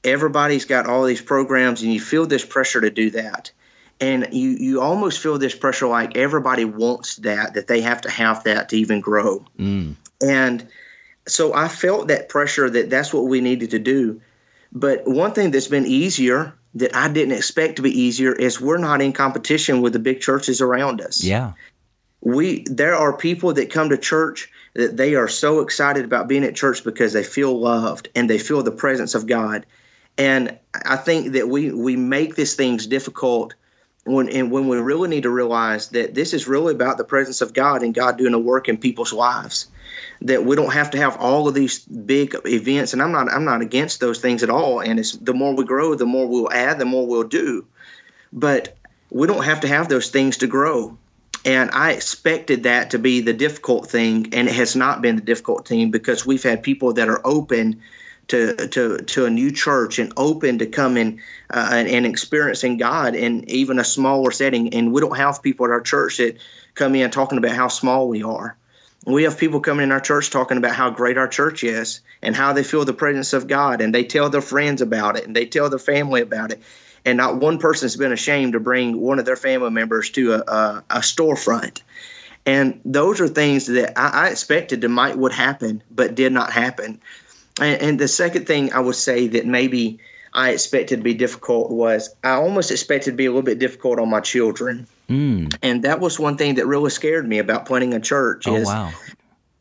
[0.03, 3.53] Everybody's got all these programs, and you feel this pressure to do that.
[4.01, 8.11] And you, you almost feel this pressure like everybody wants that, that they have to
[8.11, 9.45] have that to even grow.
[9.59, 9.97] Mm.
[10.23, 10.67] And
[11.27, 14.21] so I felt that pressure that that's what we needed to do.
[14.73, 18.79] But one thing that's been easier that I didn't expect to be easier is we're
[18.79, 21.23] not in competition with the big churches around us.
[21.23, 21.53] Yeah.
[22.21, 26.45] We there are people that come to church that they are so excited about being
[26.45, 29.67] at church because they feel loved and they feel the presence of God.
[30.17, 33.55] And I think that we we make these things difficult
[34.05, 37.41] when and when we really need to realize that this is really about the presence
[37.41, 39.69] of God and God doing a work in people's lives.
[40.23, 43.45] That we don't have to have all of these big events, and I'm not I'm
[43.45, 44.81] not against those things at all.
[44.81, 47.67] And it's the more we grow, the more we'll add, the more we'll do.
[48.33, 48.77] But
[49.11, 50.99] we don't have to have those things to grow.
[51.45, 55.23] And I expected that to be the difficult thing, and it has not been the
[55.23, 57.81] difficult thing because we've had people that are open
[58.29, 61.21] to to to a new church and open to coming
[61.53, 64.75] uh, and, and, experiencing God in even a smaller setting.
[64.75, 66.39] And we don't have people at our church that
[66.75, 68.57] come in talking about how small we are.
[69.07, 72.37] We have people coming in our church talking about how great our church is and
[72.37, 75.35] how they feel the presence of God, and they tell their friends about it and
[75.35, 76.61] they tell their family about it
[77.05, 80.39] and not one person's been ashamed to bring one of their family members to a,
[80.39, 81.83] a, a storefront.
[82.47, 86.51] And those are things that I, I, expected to might would happen, but did not
[86.53, 87.01] happen.
[87.61, 89.99] And, and, the second thing I would say that maybe
[90.33, 93.99] I expected to be difficult was I almost expected to be a little bit difficult
[93.99, 94.87] on my children.
[95.11, 95.55] Mm.
[95.63, 98.47] And that was one thing that really scared me about planting a church.
[98.47, 98.93] Oh, is, wow.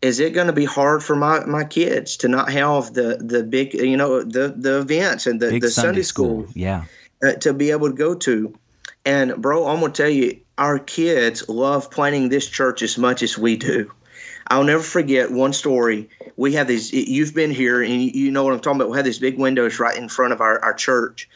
[0.01, 3.43] Is it going to be hard for my, my kids to not have the, the
[3.43, 6.43] big, you know, the, the events and the, the Sunday, Sunday school?
[6.43, 6.53] school?
[6.55, 6.85] Yeah
[7.23, 8.57] uh, to be able to go to.
[9.05, 13.37] And bro, I'm gonna tell you, our kids love planting this church as much as
[13.37, 13.91] we do.
[14.47, 16.09] I'll never forget one story.
[16.35, 16.91] We have these.
[16.91, 18.91] You've been here, and you know what I'm talking about.
[18.91, 21.29] We have these big windows right in front of our, our church,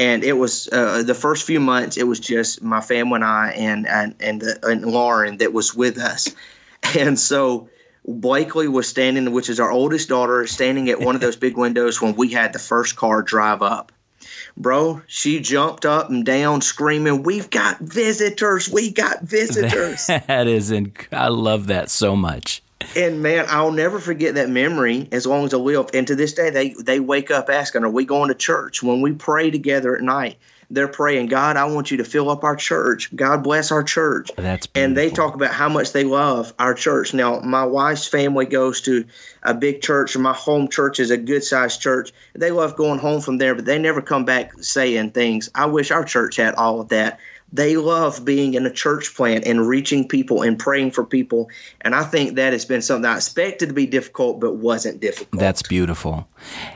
[0.00, 1.96] and it was uh, the first few months.
[1.96, 5.74] It was just my family and I, and and and, the, and Lauren that was
[5.74, 6.34] with us,
[6.98, 7.68] and so
[8.06, 12.00] Blakely was standing, which is our oldest daughter, standing at one of those big windows
[12.00, 13.92] when we had the first car drive up
[14.56, 18.68] bro, she jumped up and down screaming, We've got visitors.
[18.68, 20.06] We got visitors.
[20.06, 22.62] that is, and I love that so much.
[22.96, 25.90] And man, I'll never forget that memory as long as I live.
[25.94, 28.82] And to this day, they, they wake up asking, Are we going to church?
[28.82, 30.38] When we pray together at night,
[30.70, 33.14] they're praying, God, I want you to fill up our church.
[33.14, 34.30] God bless our church.
[34.36, 34.84] That's beautiful.
[34.84, 37.12] and they talk about how much they love our church.
[37.12, 39.06] Now, my wife's family goes to
[39.42, 42.12] a big church, and my home church is a good sized church.
[42.34, 45.50] They love going home from there, but they never come back saying things.
[45.54, 47.18] I wish our church had all of that
[47.52, 51.50] they love being in a church plant and reaching people and praying for people.
[51.80, 55.40] And I think that has been something I expected to be difficult, but wasn't difficult.
[55.40, 56.28] That's beautiful.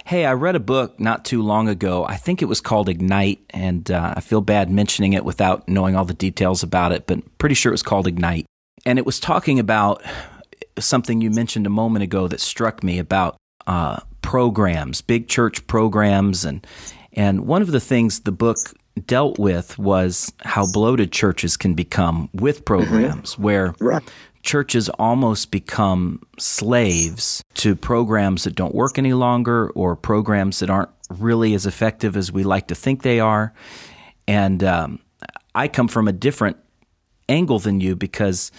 [0.05, 2.05] Hey, I read a book not too long ago.
[2.05, 5.95] I think it was called Ignite, and uh, I feel bad mentioning it without knowing
[5.95, 8.47] all the details about it, but pretty sure it was called Ignite.
[8.85, 10.03] And it was talking about
[10.79, 16.45] something you mentioned a moment ago that struck me about uh, programs, big church programs,
[16.45, 16.67] and
[17.13, 18.57] and one of the things the book
[19.07, 23.43] dealt with was how bloated churches can become with programs mm-hmm.
[23.43, 24.03] where right.
[24.43, 30.91] churches almost become slaves to programs that don't work any longer or programs that aren't
[31.11, 33.53] really as effective as we like to think they are.
[34.27, 35.01] And um,
[35.55, 36.57] I come from a different
[37.29, 38.53] angle than you because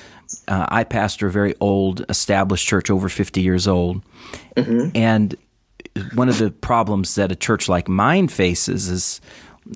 [0.48, 4.04] uh, I pastor a very old, established church, over 50 years old.
[4.58, 4.90] Mm-hmm.
[4.96, 5.36] And
[6.14, 9.22] one of the problems that a church like mine faces is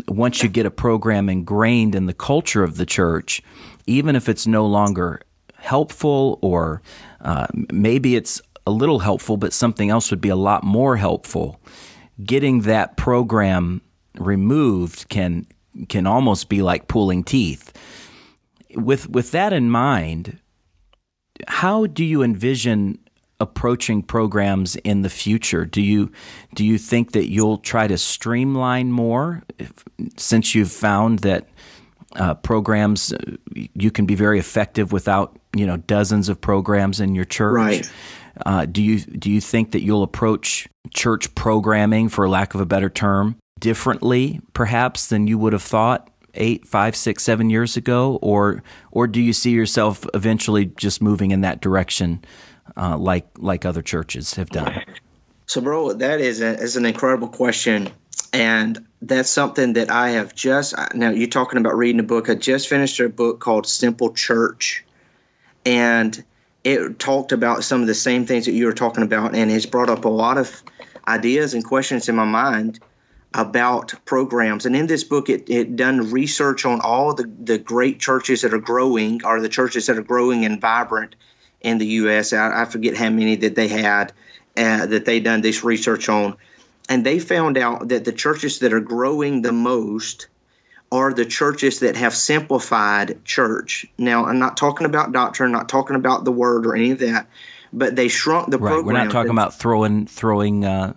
[0.07, 3.41] once you get a program ingrained in the culture of the church,
[3.87, 5.21] even if it's no longer
[5.57, 6.81] helpful or
[7.21, 11.59] uh, maybe it's a little helpful, but something else would be a lot more helpful,
[12.23, 13.81] getting that program
[14.17, 15.47] removed can
[15.87, 17.73] can almost be like pulling teeth.
[18.75, 20.39] With with that in mind,
[21.47, 22.99] how do you envision
[23.39, 25.65] approaching programs in the future?
[25.65, 26.11] Do you
[26.55, 29.71] do you think that you'll try to streamline more if,
[30.17, 31.47] since you've found that
[32.15, 33.13] uh, programs.
[33.53, 37.55] You can be very effective without you know dozens of programs in your church.
[37.55, 37.91] Right.
[38.45, 42.65] Uh, do you do you think that you'll approach church programming, for lack of a
[42.65, 48.17] better term, differently, perhaps than you would have thought eight, five, six, seven years ago,
[48.21, 52.23] or or do you see yourself eventually just moving in that direction,
[52.77, 54.81] uh, like like other churches have done?
[55.45, 57.89] So, bro, that is, a, is an incredible question.
[58.31, 61.09] And that's something that I have just now.
[61.09, 62.29] You're talking about reading a book.
[62.29, 64.85] I just finished a book called Simple Church,
[65.65, 66.23] and
[66.63, 69.65] it talked about some of the same things that you were talking about, and it's
[69.65, 70.61] brought up a lot of
[71.07, 72.79] ideas and questions in my mind
[73.33, 74.67] about programs.
[74.67, 78.53] And in this book, it, it done research on all the, the great churches that
[78.53, 81.15] are growing, or the churches that are growing and vibrant
[81.61, 82.33] in the U.S.
[82.33, 84.13] I, I forget how many that they had
[84.57, 86.35] uh, that they done this research on,
[86.87, 90.27] and they found out that the churches that are growing the most
[90.91, 93.85] are the churches that have simplified church.
[93.97, 97.27] Now, I'm not talking about doctrine, not talking about the word or any of that,
[97.71, 98.71] but they shrunk the right.
[98.71, 98.85] program.
[98.85, 100.93] We're not talking about throwing throwing uh,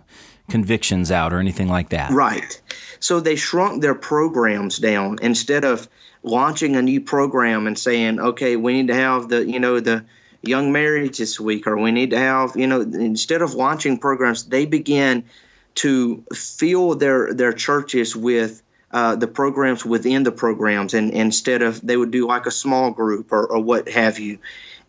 [0.49, 2.11] convictions out or anything like that.
[2.11, 2.61] Right.
[2.99, 5.87] So they shrunk their programs down instead of
[6.23, 10.05] launching a new program and saying, okay, we need to have the you know the
[10.43, 14.43] young marriage this week, or we need to have, you know, instead of launching programs,
[14.43, 15.23] they begin
[15.75, 21.81] to fill their their churches with uh, the programs within the programs, and instead of
[21.81, 24.37] they would do like a small group or, or what have you.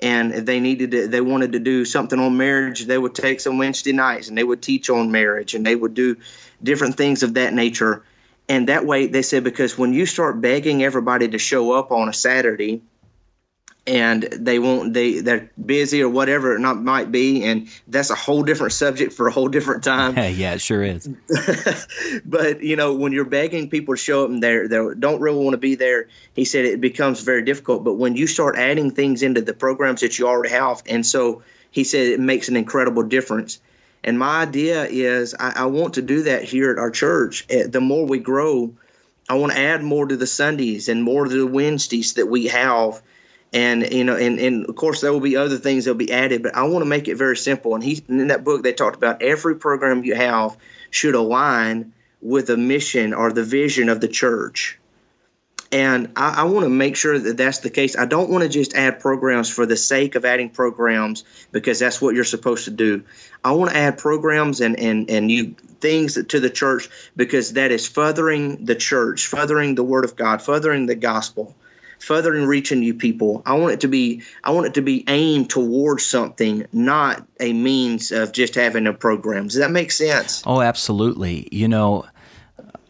[0.03, 3.57] And they needed to, they wanted to do something on marriage, they would take some
[3.57, 6.17] Wednesday nights and they would teach on marriage and they would do
[6.63, 8.03] different things of that nature.
[8.47, 12.11] And that way, they said, because when you start begging everybody to show up on
[12.11, 12.83] a Saturday,
[13.87, 18.15] and they won't they they're busy or whatever it not might be and that's a
[18.15, 20.15] whole different subject for a whole different time.
[20.35, 21.09] Yeah it sure is.
[22.25, 25.43] But you know when you're begging people to show up and they they don't really
[25.43, 27.85] want to be there he said it becomes very difficult.
[27.85, 31.43] But when you start adding things into the programs that you already have and so
[31.71, 33.61] he said it makes an incredible difference.
[34.03, 37.45] And my idea is i, I want to do that here at our church.
[37.51, 38.73] Eh, the more we grow
[39.29, 42.47] i want to add more to the sundays and more to the wednesdays that we
[42.47, 43.03] have
[43.55, 46.43] and you know and, and of course there will be other things that'll be added
[46.43, 48.97] but i want to make it very simple and he in that book they talked
[48.97, 50.59] about every program you have
[50.91, 54.79] should align with the mission or the vision of the church
[55.73, 57.99] and I, I want to make sure that that's the case.
[57.99, 62.01] I don't want to just add programs for the sake of adding programs because that's
[62.01, 63.03] what you're supposed to do.
[63.43, 67.73] I want to add programs and and and you things to the church because that
[67.73, 71.57] is furthering the church, furthering the Word of God, furthering the gospel
[72.05, 73.43] furthering reaching you people.
[73.45, 77.53] I want it to be I want it to be aimed towards something, not a
[77.53, 79.45] means of just having a program.
[79.45, 80.43] Does that make sense?
[80.47, 81.49] Oh, absolutely.
[81.51, 82.07] You know,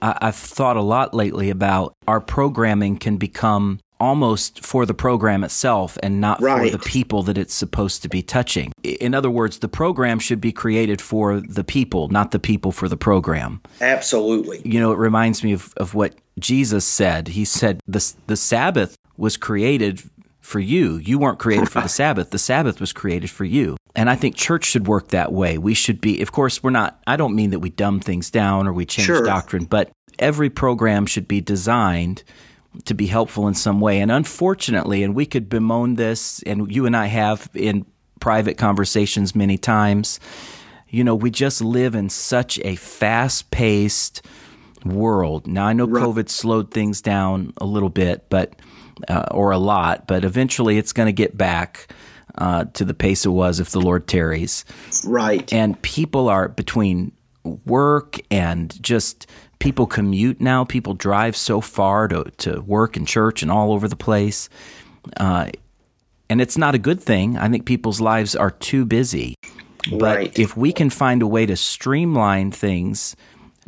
[0.02, 5.44] I, have thought a lot lately about our programming can become almost for the program
[5.44, 6.70] itself and not right.
[6.70, 8.72] for the people that it's supposed to be touching.
[8.82, 12.88] In other words, the program should be created for the people, not the people for
[12.88, 13.62] the program.
[13.80, 14.60] Absolutely.
[14.64, 17.28] You know, it reminds me of, of what Jesus said.
[17.28, 20.02] He said the, the Sabbath was created
[20.40, 20.96] for you.
[20.96, 22.30] You weren't created for the Sabbath.
[22.30, 23.76] The Sabbath was created for you.
[23.96, 25.56] And I think church should work that way.
[25.56, 28.66] We should be, of course, we're not, I don't mean that we dumb things down
[28.66, 29.24] or we change sure.
[29.24, 32.24] doctrine, but every program should be designed
[32.84, 34.00] to be helpful in some way.
[34.00, 37.86] And unfortunately, and we could bemoan this, and you and I have in
[38.20, 40.18] private conversations many times,
[40.88, 44.26] you know, we just live in such a fast paced
[44.84, 45.46] world.
[45.46, 46.02] Now, I know right.
[46.02, 48.54] COVID slowed things down a little bit, but
[49.08, 51.88] uh, or a lot, but eventually it's going to get back
[52.36, 54.64] uh, to the pace it was if the Lord tarries.
[55.04, 55.50] Right.
[55.52, 57.12] And people are between
[57.64, 59.26] work and just
[59.58, 60.64] people commute now.
[60.64, 64.48] People drive so far to, to work and church and all over the place.
[65.16, 65.50] Uh,
[66.28, 67.36] and it's not a good thing.
[67.36, 69.36] I think people's lives are too busy.
[69.90, 70.38] But right.
[70.38, 73.14] if we can find a way to streamline things,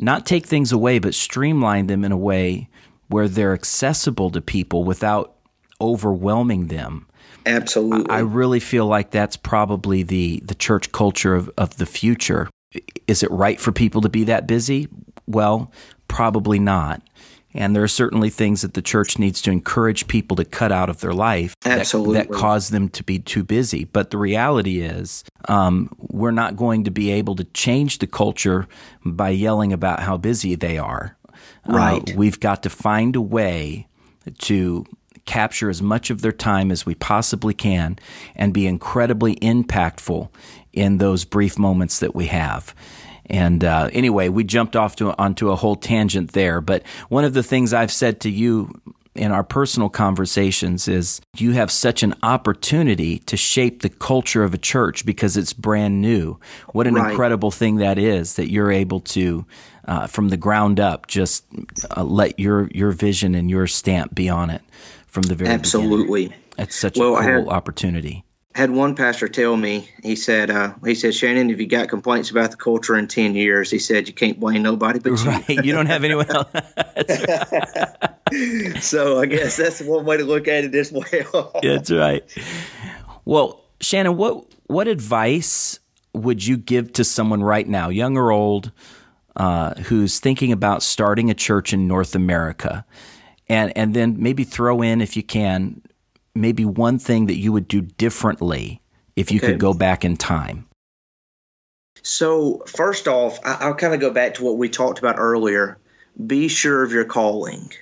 [0.01, 2.69] not take things away, but streamline them in a way
[3.09, 5.35] where they're accessible to people without
[5.81, 7.07] overwhelming them.
[7.45, 8.11] Absolutely.
[8.11, 12.49] I really feel like that's probably the, the church culture of, of the future.
[13.07, 14.89] Is it right for people to be that busy?
[15.27, 15.71] Well,
[16.09, 17.03] probably not.
[17.55, 20.91] And there are certainly things that the church needs to encourage people to cut out
[20.91, 23.85] of their life that, that cause them to be too busy.
[23.85, 28.69] But the reality is, um, we're not going to be able to change the culture
[29.07, 31.16] by yelling about how busy they are.
[31.67, 32.11] Right.
[32.11, 33.87] Uh, we've got to find a way
[34.39, 34.85] to
[35.25, 37.99] capture as much of their time as we possibly can
[38.35, 40.29] and be incredibly impactful
[40.73, 42.75] in those brief moments that we have.
[43.29, 46.61] And uh, anyway, we jumped off to onto a whole tangent there.
[46.61, 48.71] But one of the things I've said to you
[49.17, 54.55] in our personal conversations is you have such an opportunity to shape the culture of
[54.55, 56.39] a church because it's brand new.
[56.73, 57.11] What an right.
[57.11, 59.47] incredible thing that is that you're able to,
[59.87, 61.45] uh, from the ground up, just
[61.97, 64.63] uh, let your your vision and your stamp be on it
[65.07, 66.25] from the very absolutely.
[66.25, 66.45] Beginning.
[66.59, 68.25] It's such well, a cool had, opportunity
[68.57, 72.31] had one pastor tell me, he said, uh, he said, Shannon, if you got complaints
[72.31, 75.17] about the culture in 10 years, he said, you can't blame nobody but you.
[75.27, 75.63] Right.
[75.63, 76.49] you don't have anyone else.
[78.81, 81.53] so I guess that's one way to look at it as well.
[81.63, 82.25] that's right.
[83.27, 85.79] Well, Shannon, what, what advice
[86.15, 88.73] would you give to someone right now, young or old,
[89.37, 92.85] uh, who's thinking about starting a church in North America?
[93.49, 95.83] And, and then maybe throw in, if you can,
[96.35, 98.81] maybe one thing that you would do differently
[99.15, 99.49] if you okay.
[99.49, 100.67] could go back in time?
[102.03, 105.79] So, first off, I, will kind of go back to what we talked about earlier.
[106.25, 107.73] Be sure of your calling.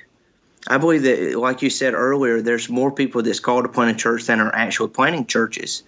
[0.67, 4.01] I believe that, like you said earlier, there's more people that's called to plant a
[4.01, 5.83] church than are actually planting churches.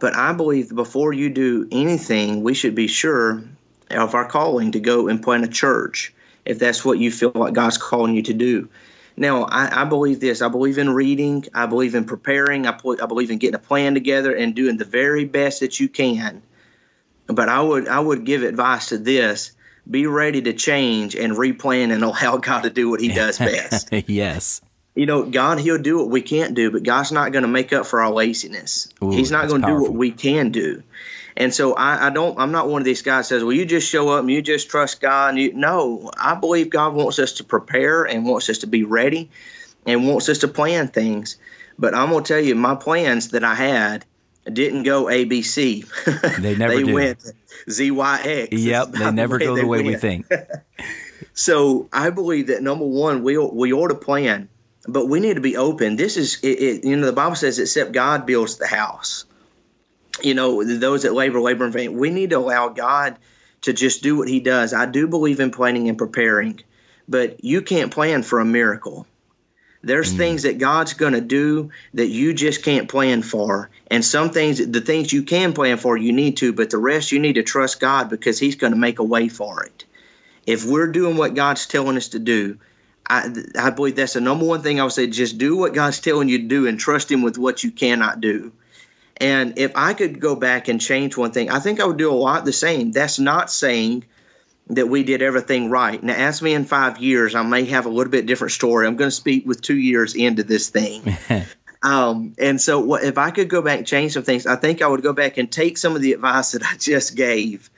[0.00, 3.44] But I believe before you do anything, we should be sure
[3.90, 6.12] of our calling to go and plant a church
[6.44, 8.68] if that's what you feel like God's calling you to do.
[9.16, 10.42] Now, I, I, believe this.
[10.42, 11.44] I believe in reading.
[11.52, 12.66] I believe in preparing.
[12.66, 15.88] I, I believe in getting a plan together and doing the very best that you
[15.88, 16.42] can.
[17.26, 19.52] But I would I would give advice to this:
[19.90, 23.88] be ready to change and replan and allow God to do what He does best.
[24.06, 24.60] yes.
[24.94, 27.72] You know, God, He'll do what we can't do, but God's not going to make
[27.72, 28.88] up for our laziness.
[29.02, 30.82] Ooh, He's not going to do what we can do.
[31.38, 32.36] And so I, I, don't.
[32.36, 34.68] I'm not one of these guys says, "Well, you just show up and you just
[34.68, 38.58] trust God." And you, no, I believe God wants us to prepare and wants us
[38.58, 39.30] to be ready,
[39.86, 41.36] and wants us to plan things.
[41.78, 44.04] But I'm gonna tell you, my plans that I had
[44.52, 45.86] didn't go ABC.
[46.42, 46.94] They never they do.
[46.94, 47.20] went
[47.68, 48.48] ZYX.
[48.50, 49.86] Yep, they never go the way went.
[49.86, 50.26] we think.
[51.34, 54.48] so I believe that number one, we we ought to plan,
[54.88, 55.94] but we need to be open.
[55.94, 59.24] This is it, it, you know the Bible says, "Except God builds the house."
[60.22, 61.98] You know, those that labor, labor in vain.
[61.98, 63.18] We need to allow God
[63.62, 64.72] to just do what He does.
[64.72, 66.60] I do believe in planning and preparing,
[67.08, 69.06] but you can't plan for a miracle.
[69.82, 70.16] There's mm.
[70.16, 73.70] things that God's going to do that you just can't plan for.
[73.88, 77.12] And some things, the things you can plan for, you need to, but the rest
[77.12, 79.84] you need to trust God because He's going to make a way for it.
[80.46, 82.58] If we're doing what God's telling us to do,
[83.08, 85.06] I, I believe that's the number one thing I would say.
[85.06, 88.20] Just do what God's telling you to do and trust Him with what you cannot
[88.20, 88.52] do.
[89.20, 92.10] And if I could go back and change one thing, I think I would do
[92.10, 92.92] a lot the same.
[92.92, 94.04] That's not saying
[94.68, 96.00] that we did everything right.
[96.02, 98.86] Now, ask me in five years, I may have a little bit different story.
[98.86, 101.16] I'm going to speak with two years into this thing.
[101.82, 104.82] um, and so, what, if I could go back and change some things, I think
[104.82, 107.70] I would go back and take some of the advice that I just gave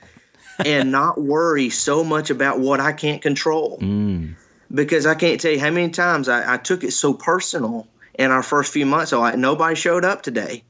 [0.63, 3.79] and not worry so much about what I can't control.
[3.79, 4.35] Mm.
[4.73, 8.31] Because I can't tell you how many times I, I took it so personal in
[8.31, 9.09] our first few months.
[9.09, 10.63] So, like, nobody showed up today.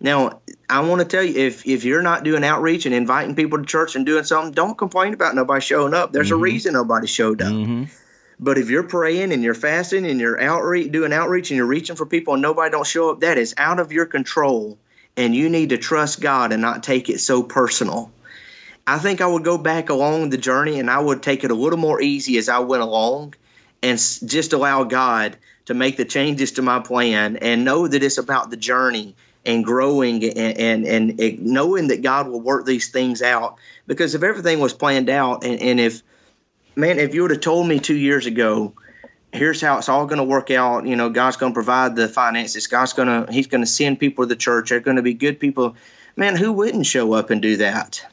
[0.00, 3.58] Now, I want to tell you if if you're not doing outreach and inviting people
[3.58, 6.12] to church and doing something, don't complain about nobody showing up.
[6.12, 6.36] There's mm-hmm.
[6.36, 7.52] a reason nobody showed up.
[7.52, 7.84] Mm-hmm.
[8.40, 11.96] But if you're praying and you're fasting and you're outreach doing outreach and you're reaching
[11.96, 14.78] for people and nobody don't show up, that is out of your control
[15.16, 18.12] and you need to trust God and not take it so personal.
[18.86, 21.54] I think I would go back along the journey and I would take it a
[21.54, 23.34] little more easy as I went along
[23.82, 25.36] and just allow God
[25.66, 29.16] to make the changes to my plan and know that it's about the journey
[29.48, 33.56] and growing and, and, and knowing that God will work these things out.
[33.86, 36.02] Because if everything was planned out, and, and if,
[36.76, 38.74] man, if you would have told me two years ago,
[39.32, 42.08] here's how it's all going to work out, you know, God's going to provide the
[42.08, 45.02] finances, God's going to, He's going to send people to the church, they're going to
[45.02, 45.76] be good people.
[46.14, 48.04] Man, who wouldn't show up and do that?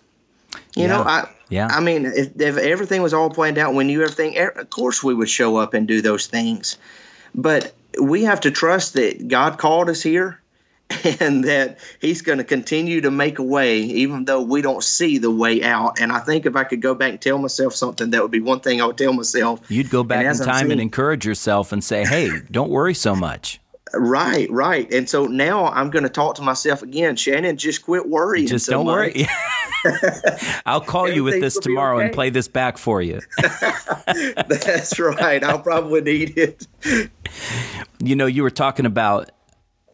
[0.74, 0.88] You yeah.
[0.88, 1.68] know, I, yeah.
[1.70, 5.04] I mean, if, if everything was all planned out, when you everything, er, of course
[5.04, 6.78] we would show up and do those things.
[7.34, 10.40] But we have to trust that God called us here
[11.20, 15.18] and that he's going to continue to make a way even though we don't see
[15.18, 18.12] the way out and i think if i could go back and tell myself something
[18.12, 20.80] that would be one thing i would tell myself you'd go back in time and
[20.80, 23.60] encourage yourself and say hey don't worry so much
[23.96, 28.08] right right and so now i'm going to talk to myself again shannon just quit
[28.08, 29.16] worrying just so don't much.
[29.16, 29.28] worry
[30.66, 32.06] I'll call you with this tomorrow okay.
[32.06, 33.22] and play this back for you.
[33.38, 35.44] That's right.
[35.44, 36.68] I'll probably need it.
[38.00, 39.30] You know, you were talking about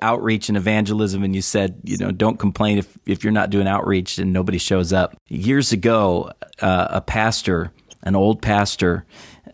[0.02, 3.68] outreach and evangelism and you said, you know, don't complain if, if you're not doing
[3.68, 5.16] outreach and nobody shows up.
[5.28, 6.32] Years ago,
[6.62, 7.72] uh, a pastor,
[8.04, 9.06] an old pastor,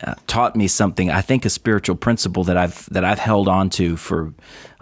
[0.01, 1.09] uh, taught me something.
[1.09, 4.33] I think a spiritual principle that I've that I've held on to for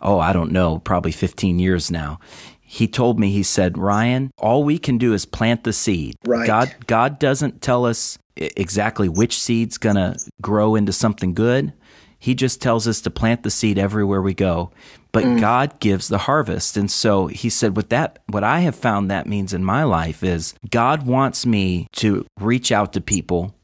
[0.01, 2.19] oh I don't know probably 15 years now.
[2.61, 6.15] He told me he said Ryan, all we can do is plant the seed.
[6.25, 6.45] Right.
[6.45, 11.71] God God doesn't tell us exactly which seed's gonna grow into something good
[12.19, 14.71] He just tells us to plant the seed everywhere we go.
[15.15, 15.39] But mm.
[15.39, 16.75] God gives the harvest.
[16.75, 20.21] And so he said, with that, what I have found that means in my life
[20.23, 23.55] is God wants me to reach out to people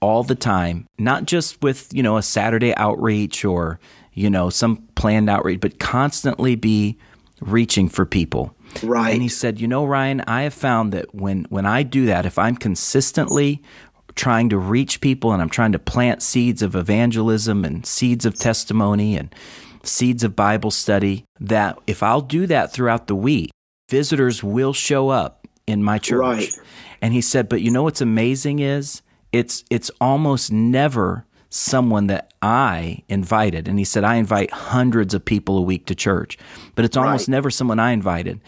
[0.00, 3.78] all the time, not just with, you know, a Saturday outreach or,
[4.14, 6.96] you know, some planned outreach, but constantly be
[7.42, 8.56] reaching for people.
[8.82, 9.12] Right.
[9.12, 12.24] And he said, "You know, Ryan, I have found that when when I do that,
[12.24, 13.62] if I'm consistently
[14.14, 18.38] trying to reach people and I'm trying to plant seeds of evangelism and seeds of
[18.38, 19.34] testimony and
[19.86, 23.50] seeds of Bible study, that if I'll do that throughout the week,
[23.88, 26.58] visitors will show up in my church." Right.
[27.00, 32.32] And he said, "But you know what's amazing is it's it's almost never someone that
[32.42, 33.68] I invited.
[33.68, 36.38] And he said, I invite hundreds of people a week to church,
[36.74, 37.32] but it's almost right.
[37.32, 38.40] never someone I invited.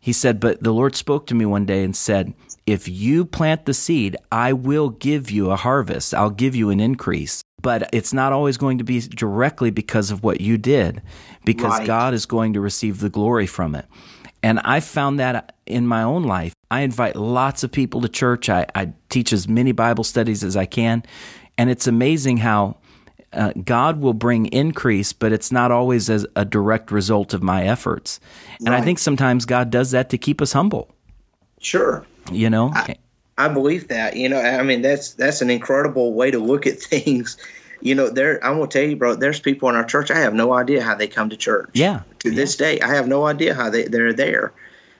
[0.00, 2.34] He said, but the Lord spoke to me one day and said,
[2.66, 6.12] if you plant the seed, I will give you a harvest.
[6.12, 7.42] I'll give you an increase.
[7.62, 11.02] But it's not always going to be directly because of what you did,
[11.44, 11.86] because right.
[11.86, 13.86] God is going to receive the glory from it.
[14.42, 16.52] And I found that in my own life.
[16.70, 18.48] I invite lots of people to church.
[18.48, 21.02] I, I teach as many Bible studies as I can.
[21.58, 22.76] And it's amazing how
[23.32, 27.64] uh, God will bring increase, but it's not always as a direct result of my
[27.64, 28.20] efforts.
[28.60, 28.80] And right.
[28.80, 30.94] I think sometimes God does that to keep us humble.
[31.60, 32.06] Sure.
[32.32, 32.70] You know?
[32.74, 32.96] I,
[33.38, 34.16] I believe that.
[34.16, 37.36] You know, I mean, that's that's an incredible way to look at things.
[37.80, 38.44] You know, there.
[38.44, 39.14] I'm gonna tell you, bro.
[39.16, 40.10] There's people in our church.
[40.10, 41.70] I have no idea how they come to church.
[41.74, 42.02] Yeah.
[42.20, 42.36] To yeah.
[42.36, 44.52] this day, I have no idea how they they're there.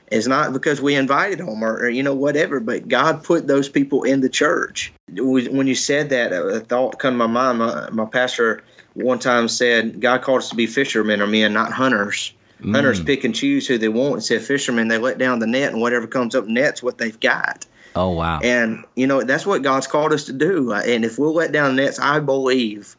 [0.08, 3.68] It's not because we invited them or, or, you know whatever, but God put those
[3.68, 4.92] people in the church.
[5.10, 7.58] When you said that, a thought come to my mind.
[7.58, 8.62] My, my pastor
[8.94, 12.74] one time said, "God called us to be fishermen or men, not hunters." Mm.
[12.74, 14.14] Hunters pick and choose who they want.
[14.14, 17.18] And said fishermen, they let down the net, and whatever comes up net's what they've
[17.18, 17.66] got.
[17.94, 18.40] Oh wow!
[18.42, 20.72] And you know that's what God's called us to do.
[20.72, 22.96] And if we'll let down nets, I believe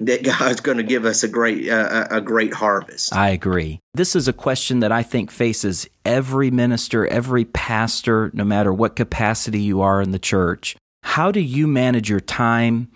[0.00, 3.14] that God's going to give us a great uh, a great harvest.
[3.14, 3.80] I agree.
[3.94, 8.96] This is a question that I think faces every minister, every pastor, no matter what
[8.96, 10.76] capacity you are in the church.
[11.02, 12.90] How do you manage your time?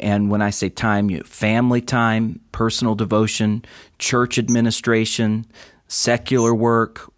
[0.00, 3.64] And when I say time, you family time, personal devotion,
[3.98, 5.46] church administration,
[5.88, 7.10] secular work,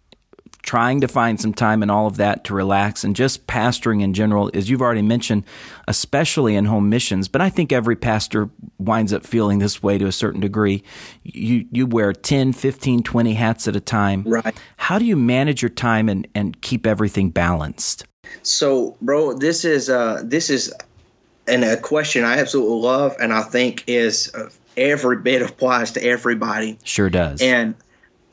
[0.67, 4.13] trying to find some time in all of that to relax and just pastoring in
[4.13, 5.45] general, as you've already mentioned,
[5.87, 7.29] especially in home missions.
[7.29, 10.83] But I think every pastor winds up feeling this way to a certain degree.
[11.23, 14.23] You, you wear 10, 15, 20 hats at a time.
[14.25, 14.55] Right.
[14.75, 18.05] How do you manage your time and, and keep everything balanced?
[18.43, 20.73] So, bro, this is, uh, this is
[21.47, 26.03] and a question I absolutely love, and I think is uh, every bit applies to
[26.03, 26.79] everybody.
[26.83, 27.41] Sure does.
[27.41, 27.75] And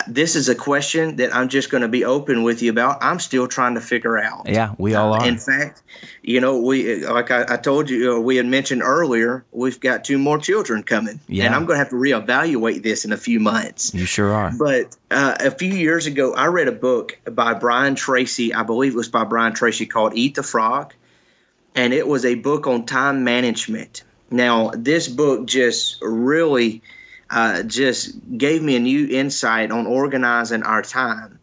[0.06, 2.98] this is a question that I'm just going to be open with you about.
[3.02, 4.48] I'm still trying to figure out.
[4.48, 5.26] Yeah, we all are.
[5.26, 5.82] In fact,
[6.22, 10.04] you know, we like I, I told you, uh, we had mentioned earlier, we've got
[10.04, 11.46] two more children coming, yeah.
[11.46, 13.94] and I'm going to have to reevaluate this in a few months.
[13.94, 14.52] You sure are.
[14.56, 18.54] But uh, a few years ago, I read a book by Brian Tracy.
[18.54, 20.92] I believe it was by Brian Tracy called "Eat the Frog,"
[21.74, 24.04] and it was a book on time management.
[24.30, 26.82] Now, this book just really
[27.30, 31.38] uh, just gave me a new insight on organizing our time.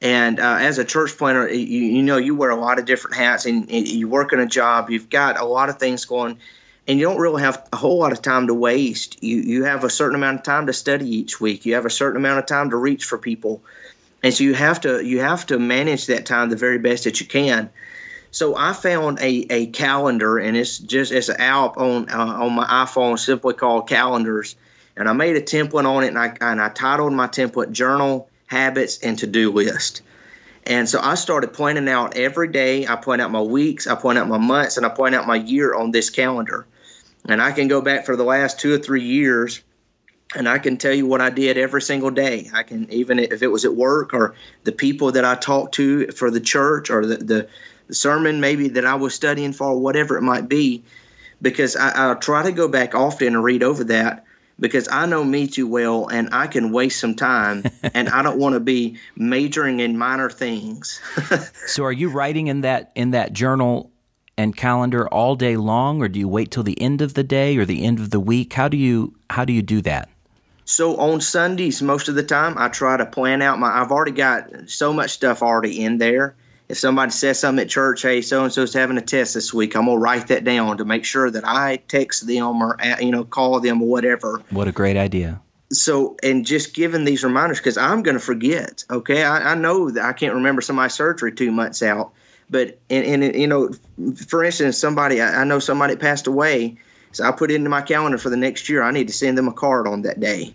[0.00, 3.16] And uh, as a church planter, you, you, know, you wear a lot of different
[3.16, 4.90] hats and, and you work in a job.
[4.90, 6.38] You've got a lot of things going,
[6.86, 9.22] and you don't really have a whole lot of time to waste.
[9.22, 11.64] You you have a certain amount of time to study each week.
[11.64, 13.62] You have a certain amount of time to reach for people,
[14.22, 17.20] and so you have to you have to manage that time the very best that
[17.20, 17.70] you can.
[18.36, 22.52] So I found a, a calendar, and it's just it's an app on uh, on
[22.52, 24.56] my iPhone, simply called Calendars
[24.96, 28.28] and I made a template on it, and I and I titled my template "Journal
[28.46, 30.02] Habits and To Do List."
[30.64, 32.86] And so I started planning out every day.
[32.88, 35.36] I plan out my weeks, I plan out my months, and I plan out my
[35.36, 36.66] year on this calendar.
[37.28, 39.62] And I can go back for the last two or three years,
[40.34, 42.50] and I can tell you what I did every single day.
[42.52, 44.34] I can even if it was at work or
[44.64, 47.48] the people that I talked to for the church or the the,
[47.86, 50.84] the sermon maybe that I was studying for, whatever it might be,
[51.40, 54.24] because I, I try to go back often and read over that
[54.58, 57.64] because I know me too well and I can waste some time
[57.94, 61.00] and I don't want to be majoring in minor things.
[61.66, 63.90] so are you writing in that in that journal
[64.38, 67.56] and calendar all day long or do you wait till the end of the day
[67.56, 68.52] or the end of the week?
[68.52, 70.08] How do you how do you do that?
[70.64, 74.12] So on Sundays most of the time I try to plan out my I've already
[74.12, 76.34] got so much stuff already in there
[76.68, 79.76] if somebody says something at church, hey, so and so's having a test this week,
[79.76, 83.12] I'm gonna write that down to make sure that I text them or uh, you
[83.12, 84.42] know call them or whatever.
[84.50, 85.40] What a great idea!
[85.72, 88.84] So and just giving these reminders because I'm gonna forget.
[88.90, 92.12] Okay, I, I, know that I can't remember somebody's surgery two months out,
[92.50, 93.70] but and, and you know,
[94.28, 96.78] for instance, somebody I, I know somebody passed away.
[97.12, 98.82] So I put it into my calendar for the next year.
[98.82, 100.54] I need to send them a card on that day.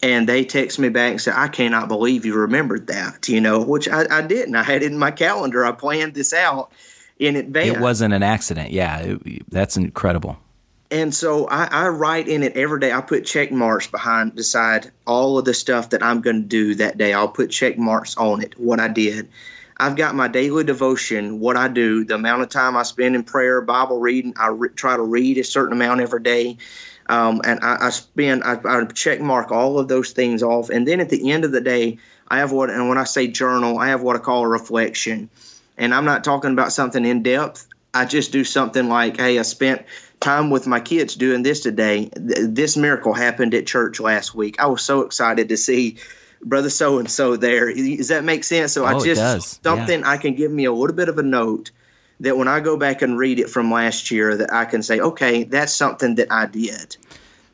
[0.00, 3.62] And they text me back and say, I cannot believe you remembered that, you know,
[3.62, 4.54] which I, I didn't.
[4.54, 5.64] I had it in my calendar.
[5.64, 6.70] I planned this out
[7.18, 7.76] in advance.
[7.76, 8.70] It wasn't an accident.
[8.70, 10.38] Yeah, it, that's incredible.
[10.90, 12.92] And so I, I, write in it every day.
[12.92, 16.76] I put check marks behind beside all of the stuff that I'm going to do
[16.76, 17.12] that day.
[17.12, 19.28] I'll put check marks on it, what I did.
[19.76, 23.22] I've got my daily devotion, what I do, the amount of time I spend in
[23.22, 24.34] prayer, Bible reading.
[24.36, 26.56] I re- try to read a certain amount every day.
[27.08, 30.68] Um, and I, I spend, I, I, check mark all of those things off.
[30.68, 31.98] And then at the end of the day,
[32.28, 35.30] I have what, and when I say journal, I have what I call a reflection.
[35.78, 37.66] And I'm not talking about something in depth.
[37.94, 39.86] I just do something like, hey, I spent
[40.20, 42.10] time with my kids doing this today.
[42.14, 44.60] This miracle happened at church last week.
[44.60, 45.96] I was so excited to see
[46.42, 47.72] brother so and so there.
[47.72, 48.72] Does that make sense?
[48.72, 50.10] So oh, I just something yeah.
[50.10, 51.70] I can give me a little bit of a note
[52.20, 55.00] that when I go back and read it from last year that I can say,
[55.00, 56.96] okay, that's something that I did.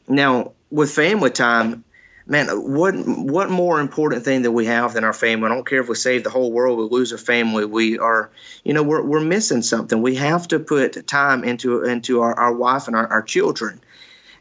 [0.09, 1.85] Now with family time,
[2.27, 5.47] man, what what more important thing that we have than our family?
[5.47, 7.65] I don't care if we save the whole world, we lose a family.
[7.65, 8.31] We are,
[8.65, 10.01] you know, we're we're missing something.
[10.01, 13.81] We have to put time into into our, our wife and our, our children.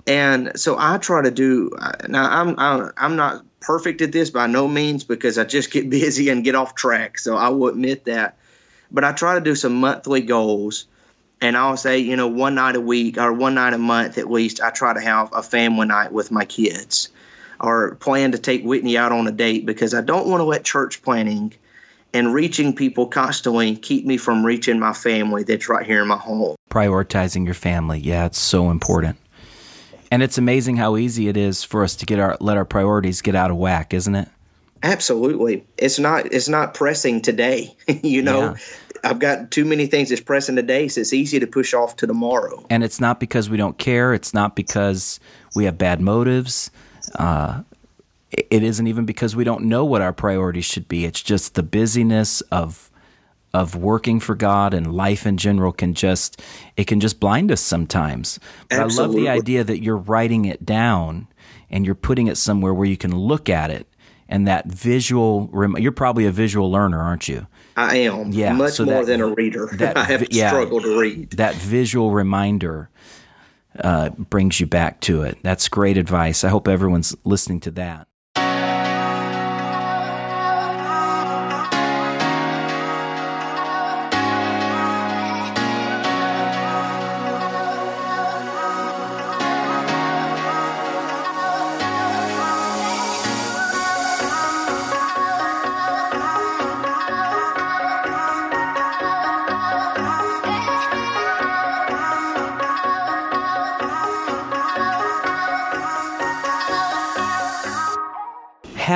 [0.05, 1.71] And so I try to do.
[2.07, 6.29] Now I'm I'm not perfect at this by no means because I just get busy
[6.29, 7.19] and get off track.
[7.19, 8.37] So I will admit that.
[8.93, 10.85] But I try to do some monthly goals.
[11.41, 14.31] And I'll say, you know, one night a week or one night a month at
[14.31, 17.09] least, I try to have a family night with my kids
[17.59, 20.63] or plan to take Whitney out on a date because I don't want to let
[20.63, 21.53] church planting
[22.13, 26.17] and reaching people constantly keep me from reaching my family that's right here in my
[26.17, 26.55] home.
[26.69, 27.99] Prioritizing your family.
[27.99, 29.17] Yeah, it's so important.
[30.11, 33.21] And it's amazing how easy it is for us to get our let our priorities
[33.21, 34.29] get out of whack, isn't it?
[34.83, 35.65] Absolutely.
[35.77, 37.75] It's not it's not pressing today.
[37.87, 38.57] you know, yeah.
[39.03, 42.07] I've got too many things that's pressing today, so it's easy to push off to
[42.07, 42.65] tomorrow.
[42.69, 44.13] And it's not because we don't care.
[44.13, 45.19] It's not because
[45.55, 46.71] we have bad motives.
[47.15, 47.63] Uh,
[48.31, 51.05] it isn't even because we don't know what our priorities should be.
[51.05, 52.89] It's just the busyness of
[53.53, 56.41] of working for God and life in general can just
[56.75, 58.39] it can just blind us sometimes.
[58.69, 59.27] But Absolutely.
[59.27, 61.27] I love the idea that you're writing it down
[61.69, 63.87] and you're putting it somewhere where you can look at it
[64.27, 67.45] and that visual you're probably a visual learner, aren't you?
[67.75, 68.31] I am.
[68.31, 69.69] Yeah, much so more that, than a reader.
[69.77, 71.31] That, I have yeah, struggled to read.
[71.31, 72.89] That visual reminder
[73.79, 75.37] uh, brings you back to it.
[75.41, 76.43] That's great advice.
[76.43, 78.07] I hope everyone's listening to that.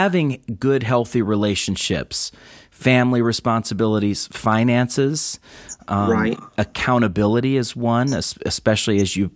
[0.07, 2.31] Having good, healthy relationships,
[2.71, 5.37] family responsibilities, finances,
[5.89, 6.37] um, right.
[6.57, 9.31] accountability is one, especially as you,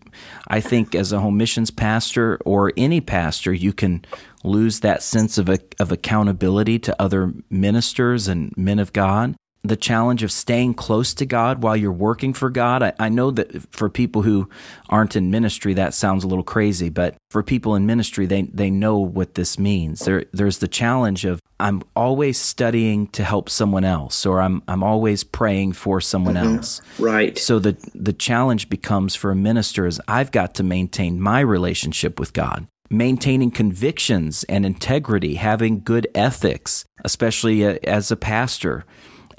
[0.47, 4.05] I think, as a home missions pastor or any pastor, you can
[4.45, 10.23] lose that sense of, of accountability to other ministers and men of God the challenge
[10.23, 12.81] of staying close to God while you're working for God.
[12.81, 14.49] I, I, know that for people who
[14.89, 18.71] aren't in ministry, that sounds a little crazy, but for people in ministry, they, they
[18.71, 19.99] know what this means.
[19.99, 24.81] There, there's the challenge of I'm always studying to help someone else, or I'm, I'm
[24.81, 26.55] always praying for someone mm-hmm.
[26.55, 26.81] else.
[26.97, 27.37] Right.
[27.37, 32.19] So the, the challenge becomes for a minister is I've got to maintain my relationship
[32.19, 38.83] with God maintaining convictions and integrity, having good ethics, especially uh, as a pastor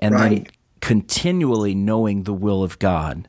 [0.02, 0.30] and right.
[0.30, 0.46] then
[0.80, 3.28] continually knowing the will of God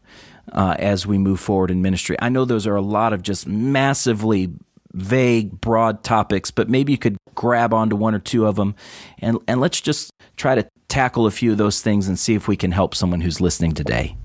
[0.51, 2.17] uh, as we move forward in ministry.
[2.19, 4.51] I know those are a lot of just massively
[4.91, 8.76] vague, broad topics, but maybe you could grab onto one or two of them,
[9.19, 12.47] and and let's just try to tackle a few of those things and see if
[12.47, 14.17] we can help someone who's listening today.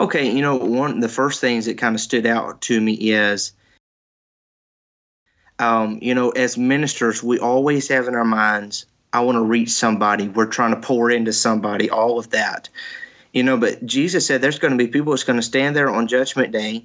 [0.00, 2.94] Okay, you know, one of the first things that kind of stood out to me
[2.94, 3.52] is.
[5.58, 9.70] Um, you know, as ministers, we always have in our minds I want to reach
[9.70, 10.28] somebody.
[10.28, 12.68] We're trying to pour into somebody, all of that.
[13.32, 15.90] You know, but Jesus said there's going to be people that's going to stand there
[15.90, 16.84] on Judgment Day.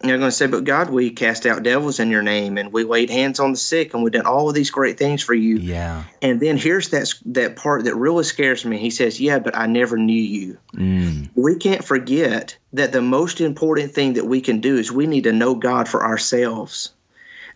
[0.00, 2.72] And they're going to say, But God, we cast out devils in your name and
[2.72, 5.32] we laid hands on the sick and we did all of these great things for
[5.32, 5.58] you.
[5.58, 6.02] Yeah.
[6.20, 8.78] And then here's that, that part that really scares me.
[8.78, 10.58] He says, Yeah, but I never knew you.
[10.74, 11.30] Mm.
[11.36, 15.24] We can't forget that the most important thing that we can do is we need
[15.24, 16.92] to know God for ourselves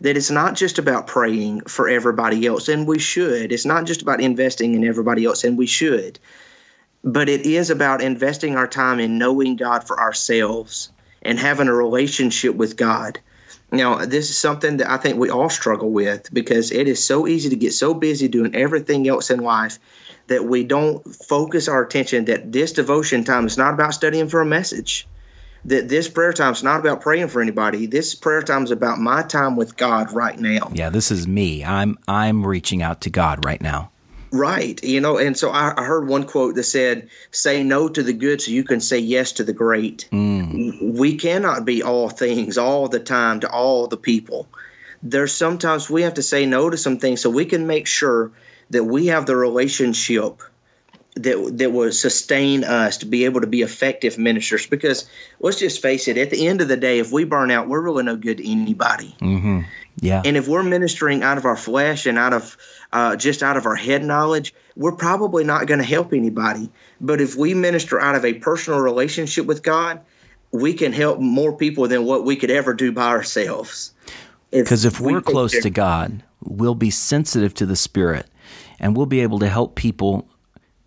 [0.01, 3.51] that it's not just about praying for everybody else, and we should.
[3.51, 6.19] It's not just about investing in everybody else, and we should.
[7.03, 10.91] But it is about investing our time in knowing God for ourselves
[11.21, 13.19] and having a relationship with God.
[13.71, 17.27] Now, this is something that I think we all struggle with because it is so
[17.27, 19.79] easy to get so busy doing everything else in life
[20.27, 24.41] that we don't focus our attention that this devotion time is not about studying for
[24.41, 25.07] a message.
[25.65, 27.87] That this prayer time is not about praying for anybody.
[27.87, 30.71] This prayer time is about my time with God right now.
[30.73, 31.63] Yeah, this is me.
[31.65, 33.91] I'm I'm reaching out to God right now.
[34.31, 34.81] Right.
[34.83, 38.13] You know, and so I, I, heard one quote that said, say no to the
[38.13, 40.09] good so you can say yes to the great.
[40.11, 40.97] Mm.
[40.97, 44.47] We cannot be all things all the time to all the people.
[45.01, 48.31] There's sometimes we have to say no to some things so we can make sure
[48.71, 50.41] that we have the relationship
[51.23, 54.67] that that will sustain us to be able to be effective ministers.
[54.67, 55.09] Because
[55.39, 57.81] let's just face it, at the end of the day, if we burn out, we're
[57.81, 59.15] really no good to anybody.
[59.19, 59.61] Mm-hmm.
[59.99, 60.21] Yeah.
[60.23, 62.57] And if we're ministering out of our flesh and out of
[62.93, 66.69] uh, just out of our head knowledge, we're probably not going to help anybody.
[67.01, 70.01] But if we minister out of a personal relationship with God,
[70.51, 73.93] we can help more people than what we could ever do by ourselves.
[74.51, 78.27] Because if, if, we're we close to God, we'll be sensitive to the Spirit
[78.79, 80.27] and we'll be able to help people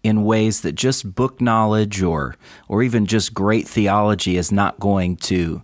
[0.02, 2.36] in ways that just book knowledge or
[2.68, 5.62] or even just great theology is not going to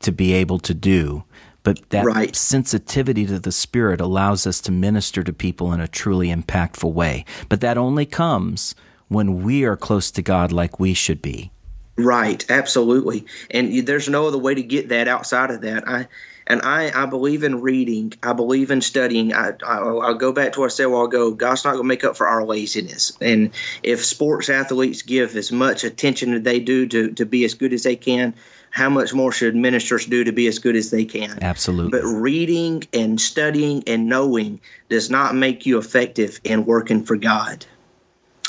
[0.00, 1.24] to be able to do.
[1.62, 2.36] But that right.
[2.36, 7.24] sensitivity to the spirit allows us to minister to people in a truly impactful way.
[7.48, 8.76] But that only comes
[9.08, 11.50] when we are close to God like we should be.
[11.96, 12.48] Right.
[12.48, 13.26] Absolutely.
[13.50, 15.88] And there's no other way to get that outside of that.
[15.88, 16.06] I
[16.46, 18.12] and I, I believe in reading.
[18.22, 19.32] I believe in studying.
[19.34, 21.32] I, I, will go back to what I said a while ago.
[21.32, 23.16] God's not going to make up for our laziness.
[23.20, 23.50] And
[23.82, 27.72] if sports athletes give as much attention as they do to, to be as good
[27.72, 28.34] as they can,
[28.70, 31.38] how much more should ministers do to be as good as they can?
[31.42, 31.98] Absolutely.
[31.98, 37.64] But reading and studying and knowing does not make you effective in working for God.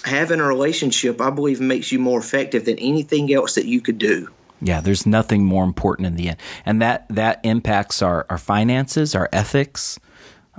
[0.04, 3.98] Having a relationship, I believe, makes you more effective than anything else that you could
[3.98, 4.30] do.
[4.62, 9.14] Yeah, there's nothing more important in the end, and that that impacts our our finances,
[9.14, 10.00] our ethics,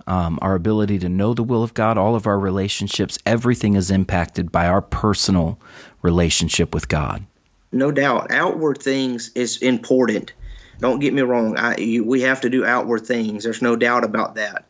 [0.07, 3.19] um, our ability to know the will of God, all of our relationships.
[3.27, 5.59] Everything is impacted by our personal
[6.03, 7.25] relationship with God.
[7.73, 10.33] No doubt, outward things is important.
[10.79, 11.57] Don't get me wrong.
[11.57, 13.45] I, you, we have to do outward things.
[13.45, 14.65] There's no doubt about that.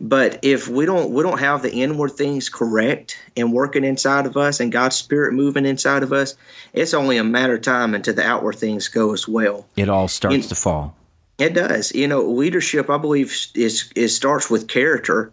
[0.00, 4.36] But if we don't we don't have the inward things correct and working inside of
[4.36, 6.36] us and God's spirit moving inside of us,
[6.72, 9.66] it's only a matter of time until the outward things go as well.
[9.76, 10.94] It all starts to fall.
[11.38, 11.92] It does.
[11.94, 15.32] You know, leadership I believe is is starts with character.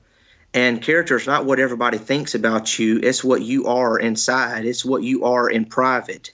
[0.53, 3.01] And character is not what everybody thinks about you.
[3.03, 4.63] It's what you are inside.
[4.63, 6.31] It's what you are in private.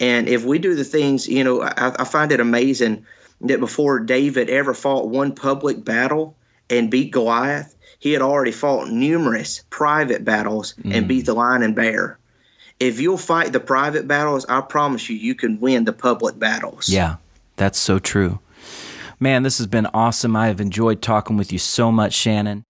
[0.00, 3.06] And if we do the things, you know, I, I find it amazing
[3.42, 6.36] that before David ever fought one public battle,
[6.70, 10.94] and beat Goliath, he had already fought numerous private battles mm.
[10.94, 12.18] and beat the lion and bear.
[12.80, 16.88] If you'll fight the private battles, I promise you, you can win the public battles.
[16.88, 17.16] Yeah,
[17.56, 18.40] that's so true.
[19.20, 20.34] Man, this has been awesome.
[20.34, 22.64] I have enjoyed talking with you so much, Shannon.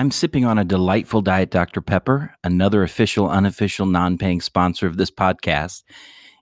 [0.00, 1.82] I'm sipping on a delightful Diet Dr.
[1.82, 5.82] Pepper, another official, unofficial, non paying sponsor of this podcast.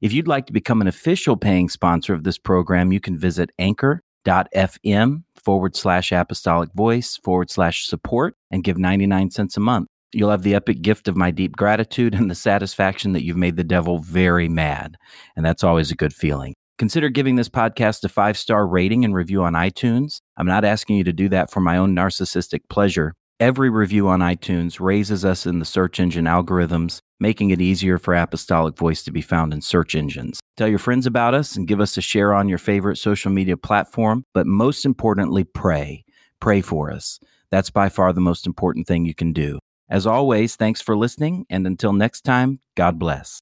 [0.00, 3.50] If you'd like to become an official paying sponsor of this program, you can visit
[3.59, 9.88] anchor.fm forward slash apostolic voice forward slash support and give 99 cents a month.
[10.12, 13.56] You'll have the epic gift of my deep gratitude and the satisfaction that you've made
[13.56, 14.94] the devil very mad.
[15.34, 16.54] And that's always a good feeling.
[16.78, 20.20] Consider giving this podcast a five star rating and review on iTunes.
[20.36, 23.14] I'm not asking you to do that for my own narcissistic pleasure.
[23.41, 28.12] Every review on iTunes raises us in the search engine algorithms, making it easier for
[28.12, 30.41] Apostolic Voice to be found in search engines.
[30.57, 33.57] Tell your friends about us and give us a share on your favorite social media
[33.57, 36.05] platform, but most importantly, pray.
[36.41, 37.20] Pray for us.
[37.53, 39.61] That's by far the most important thing you can do.
[39.89, 43.39] As always, thanks for listening, and until next time, God bless.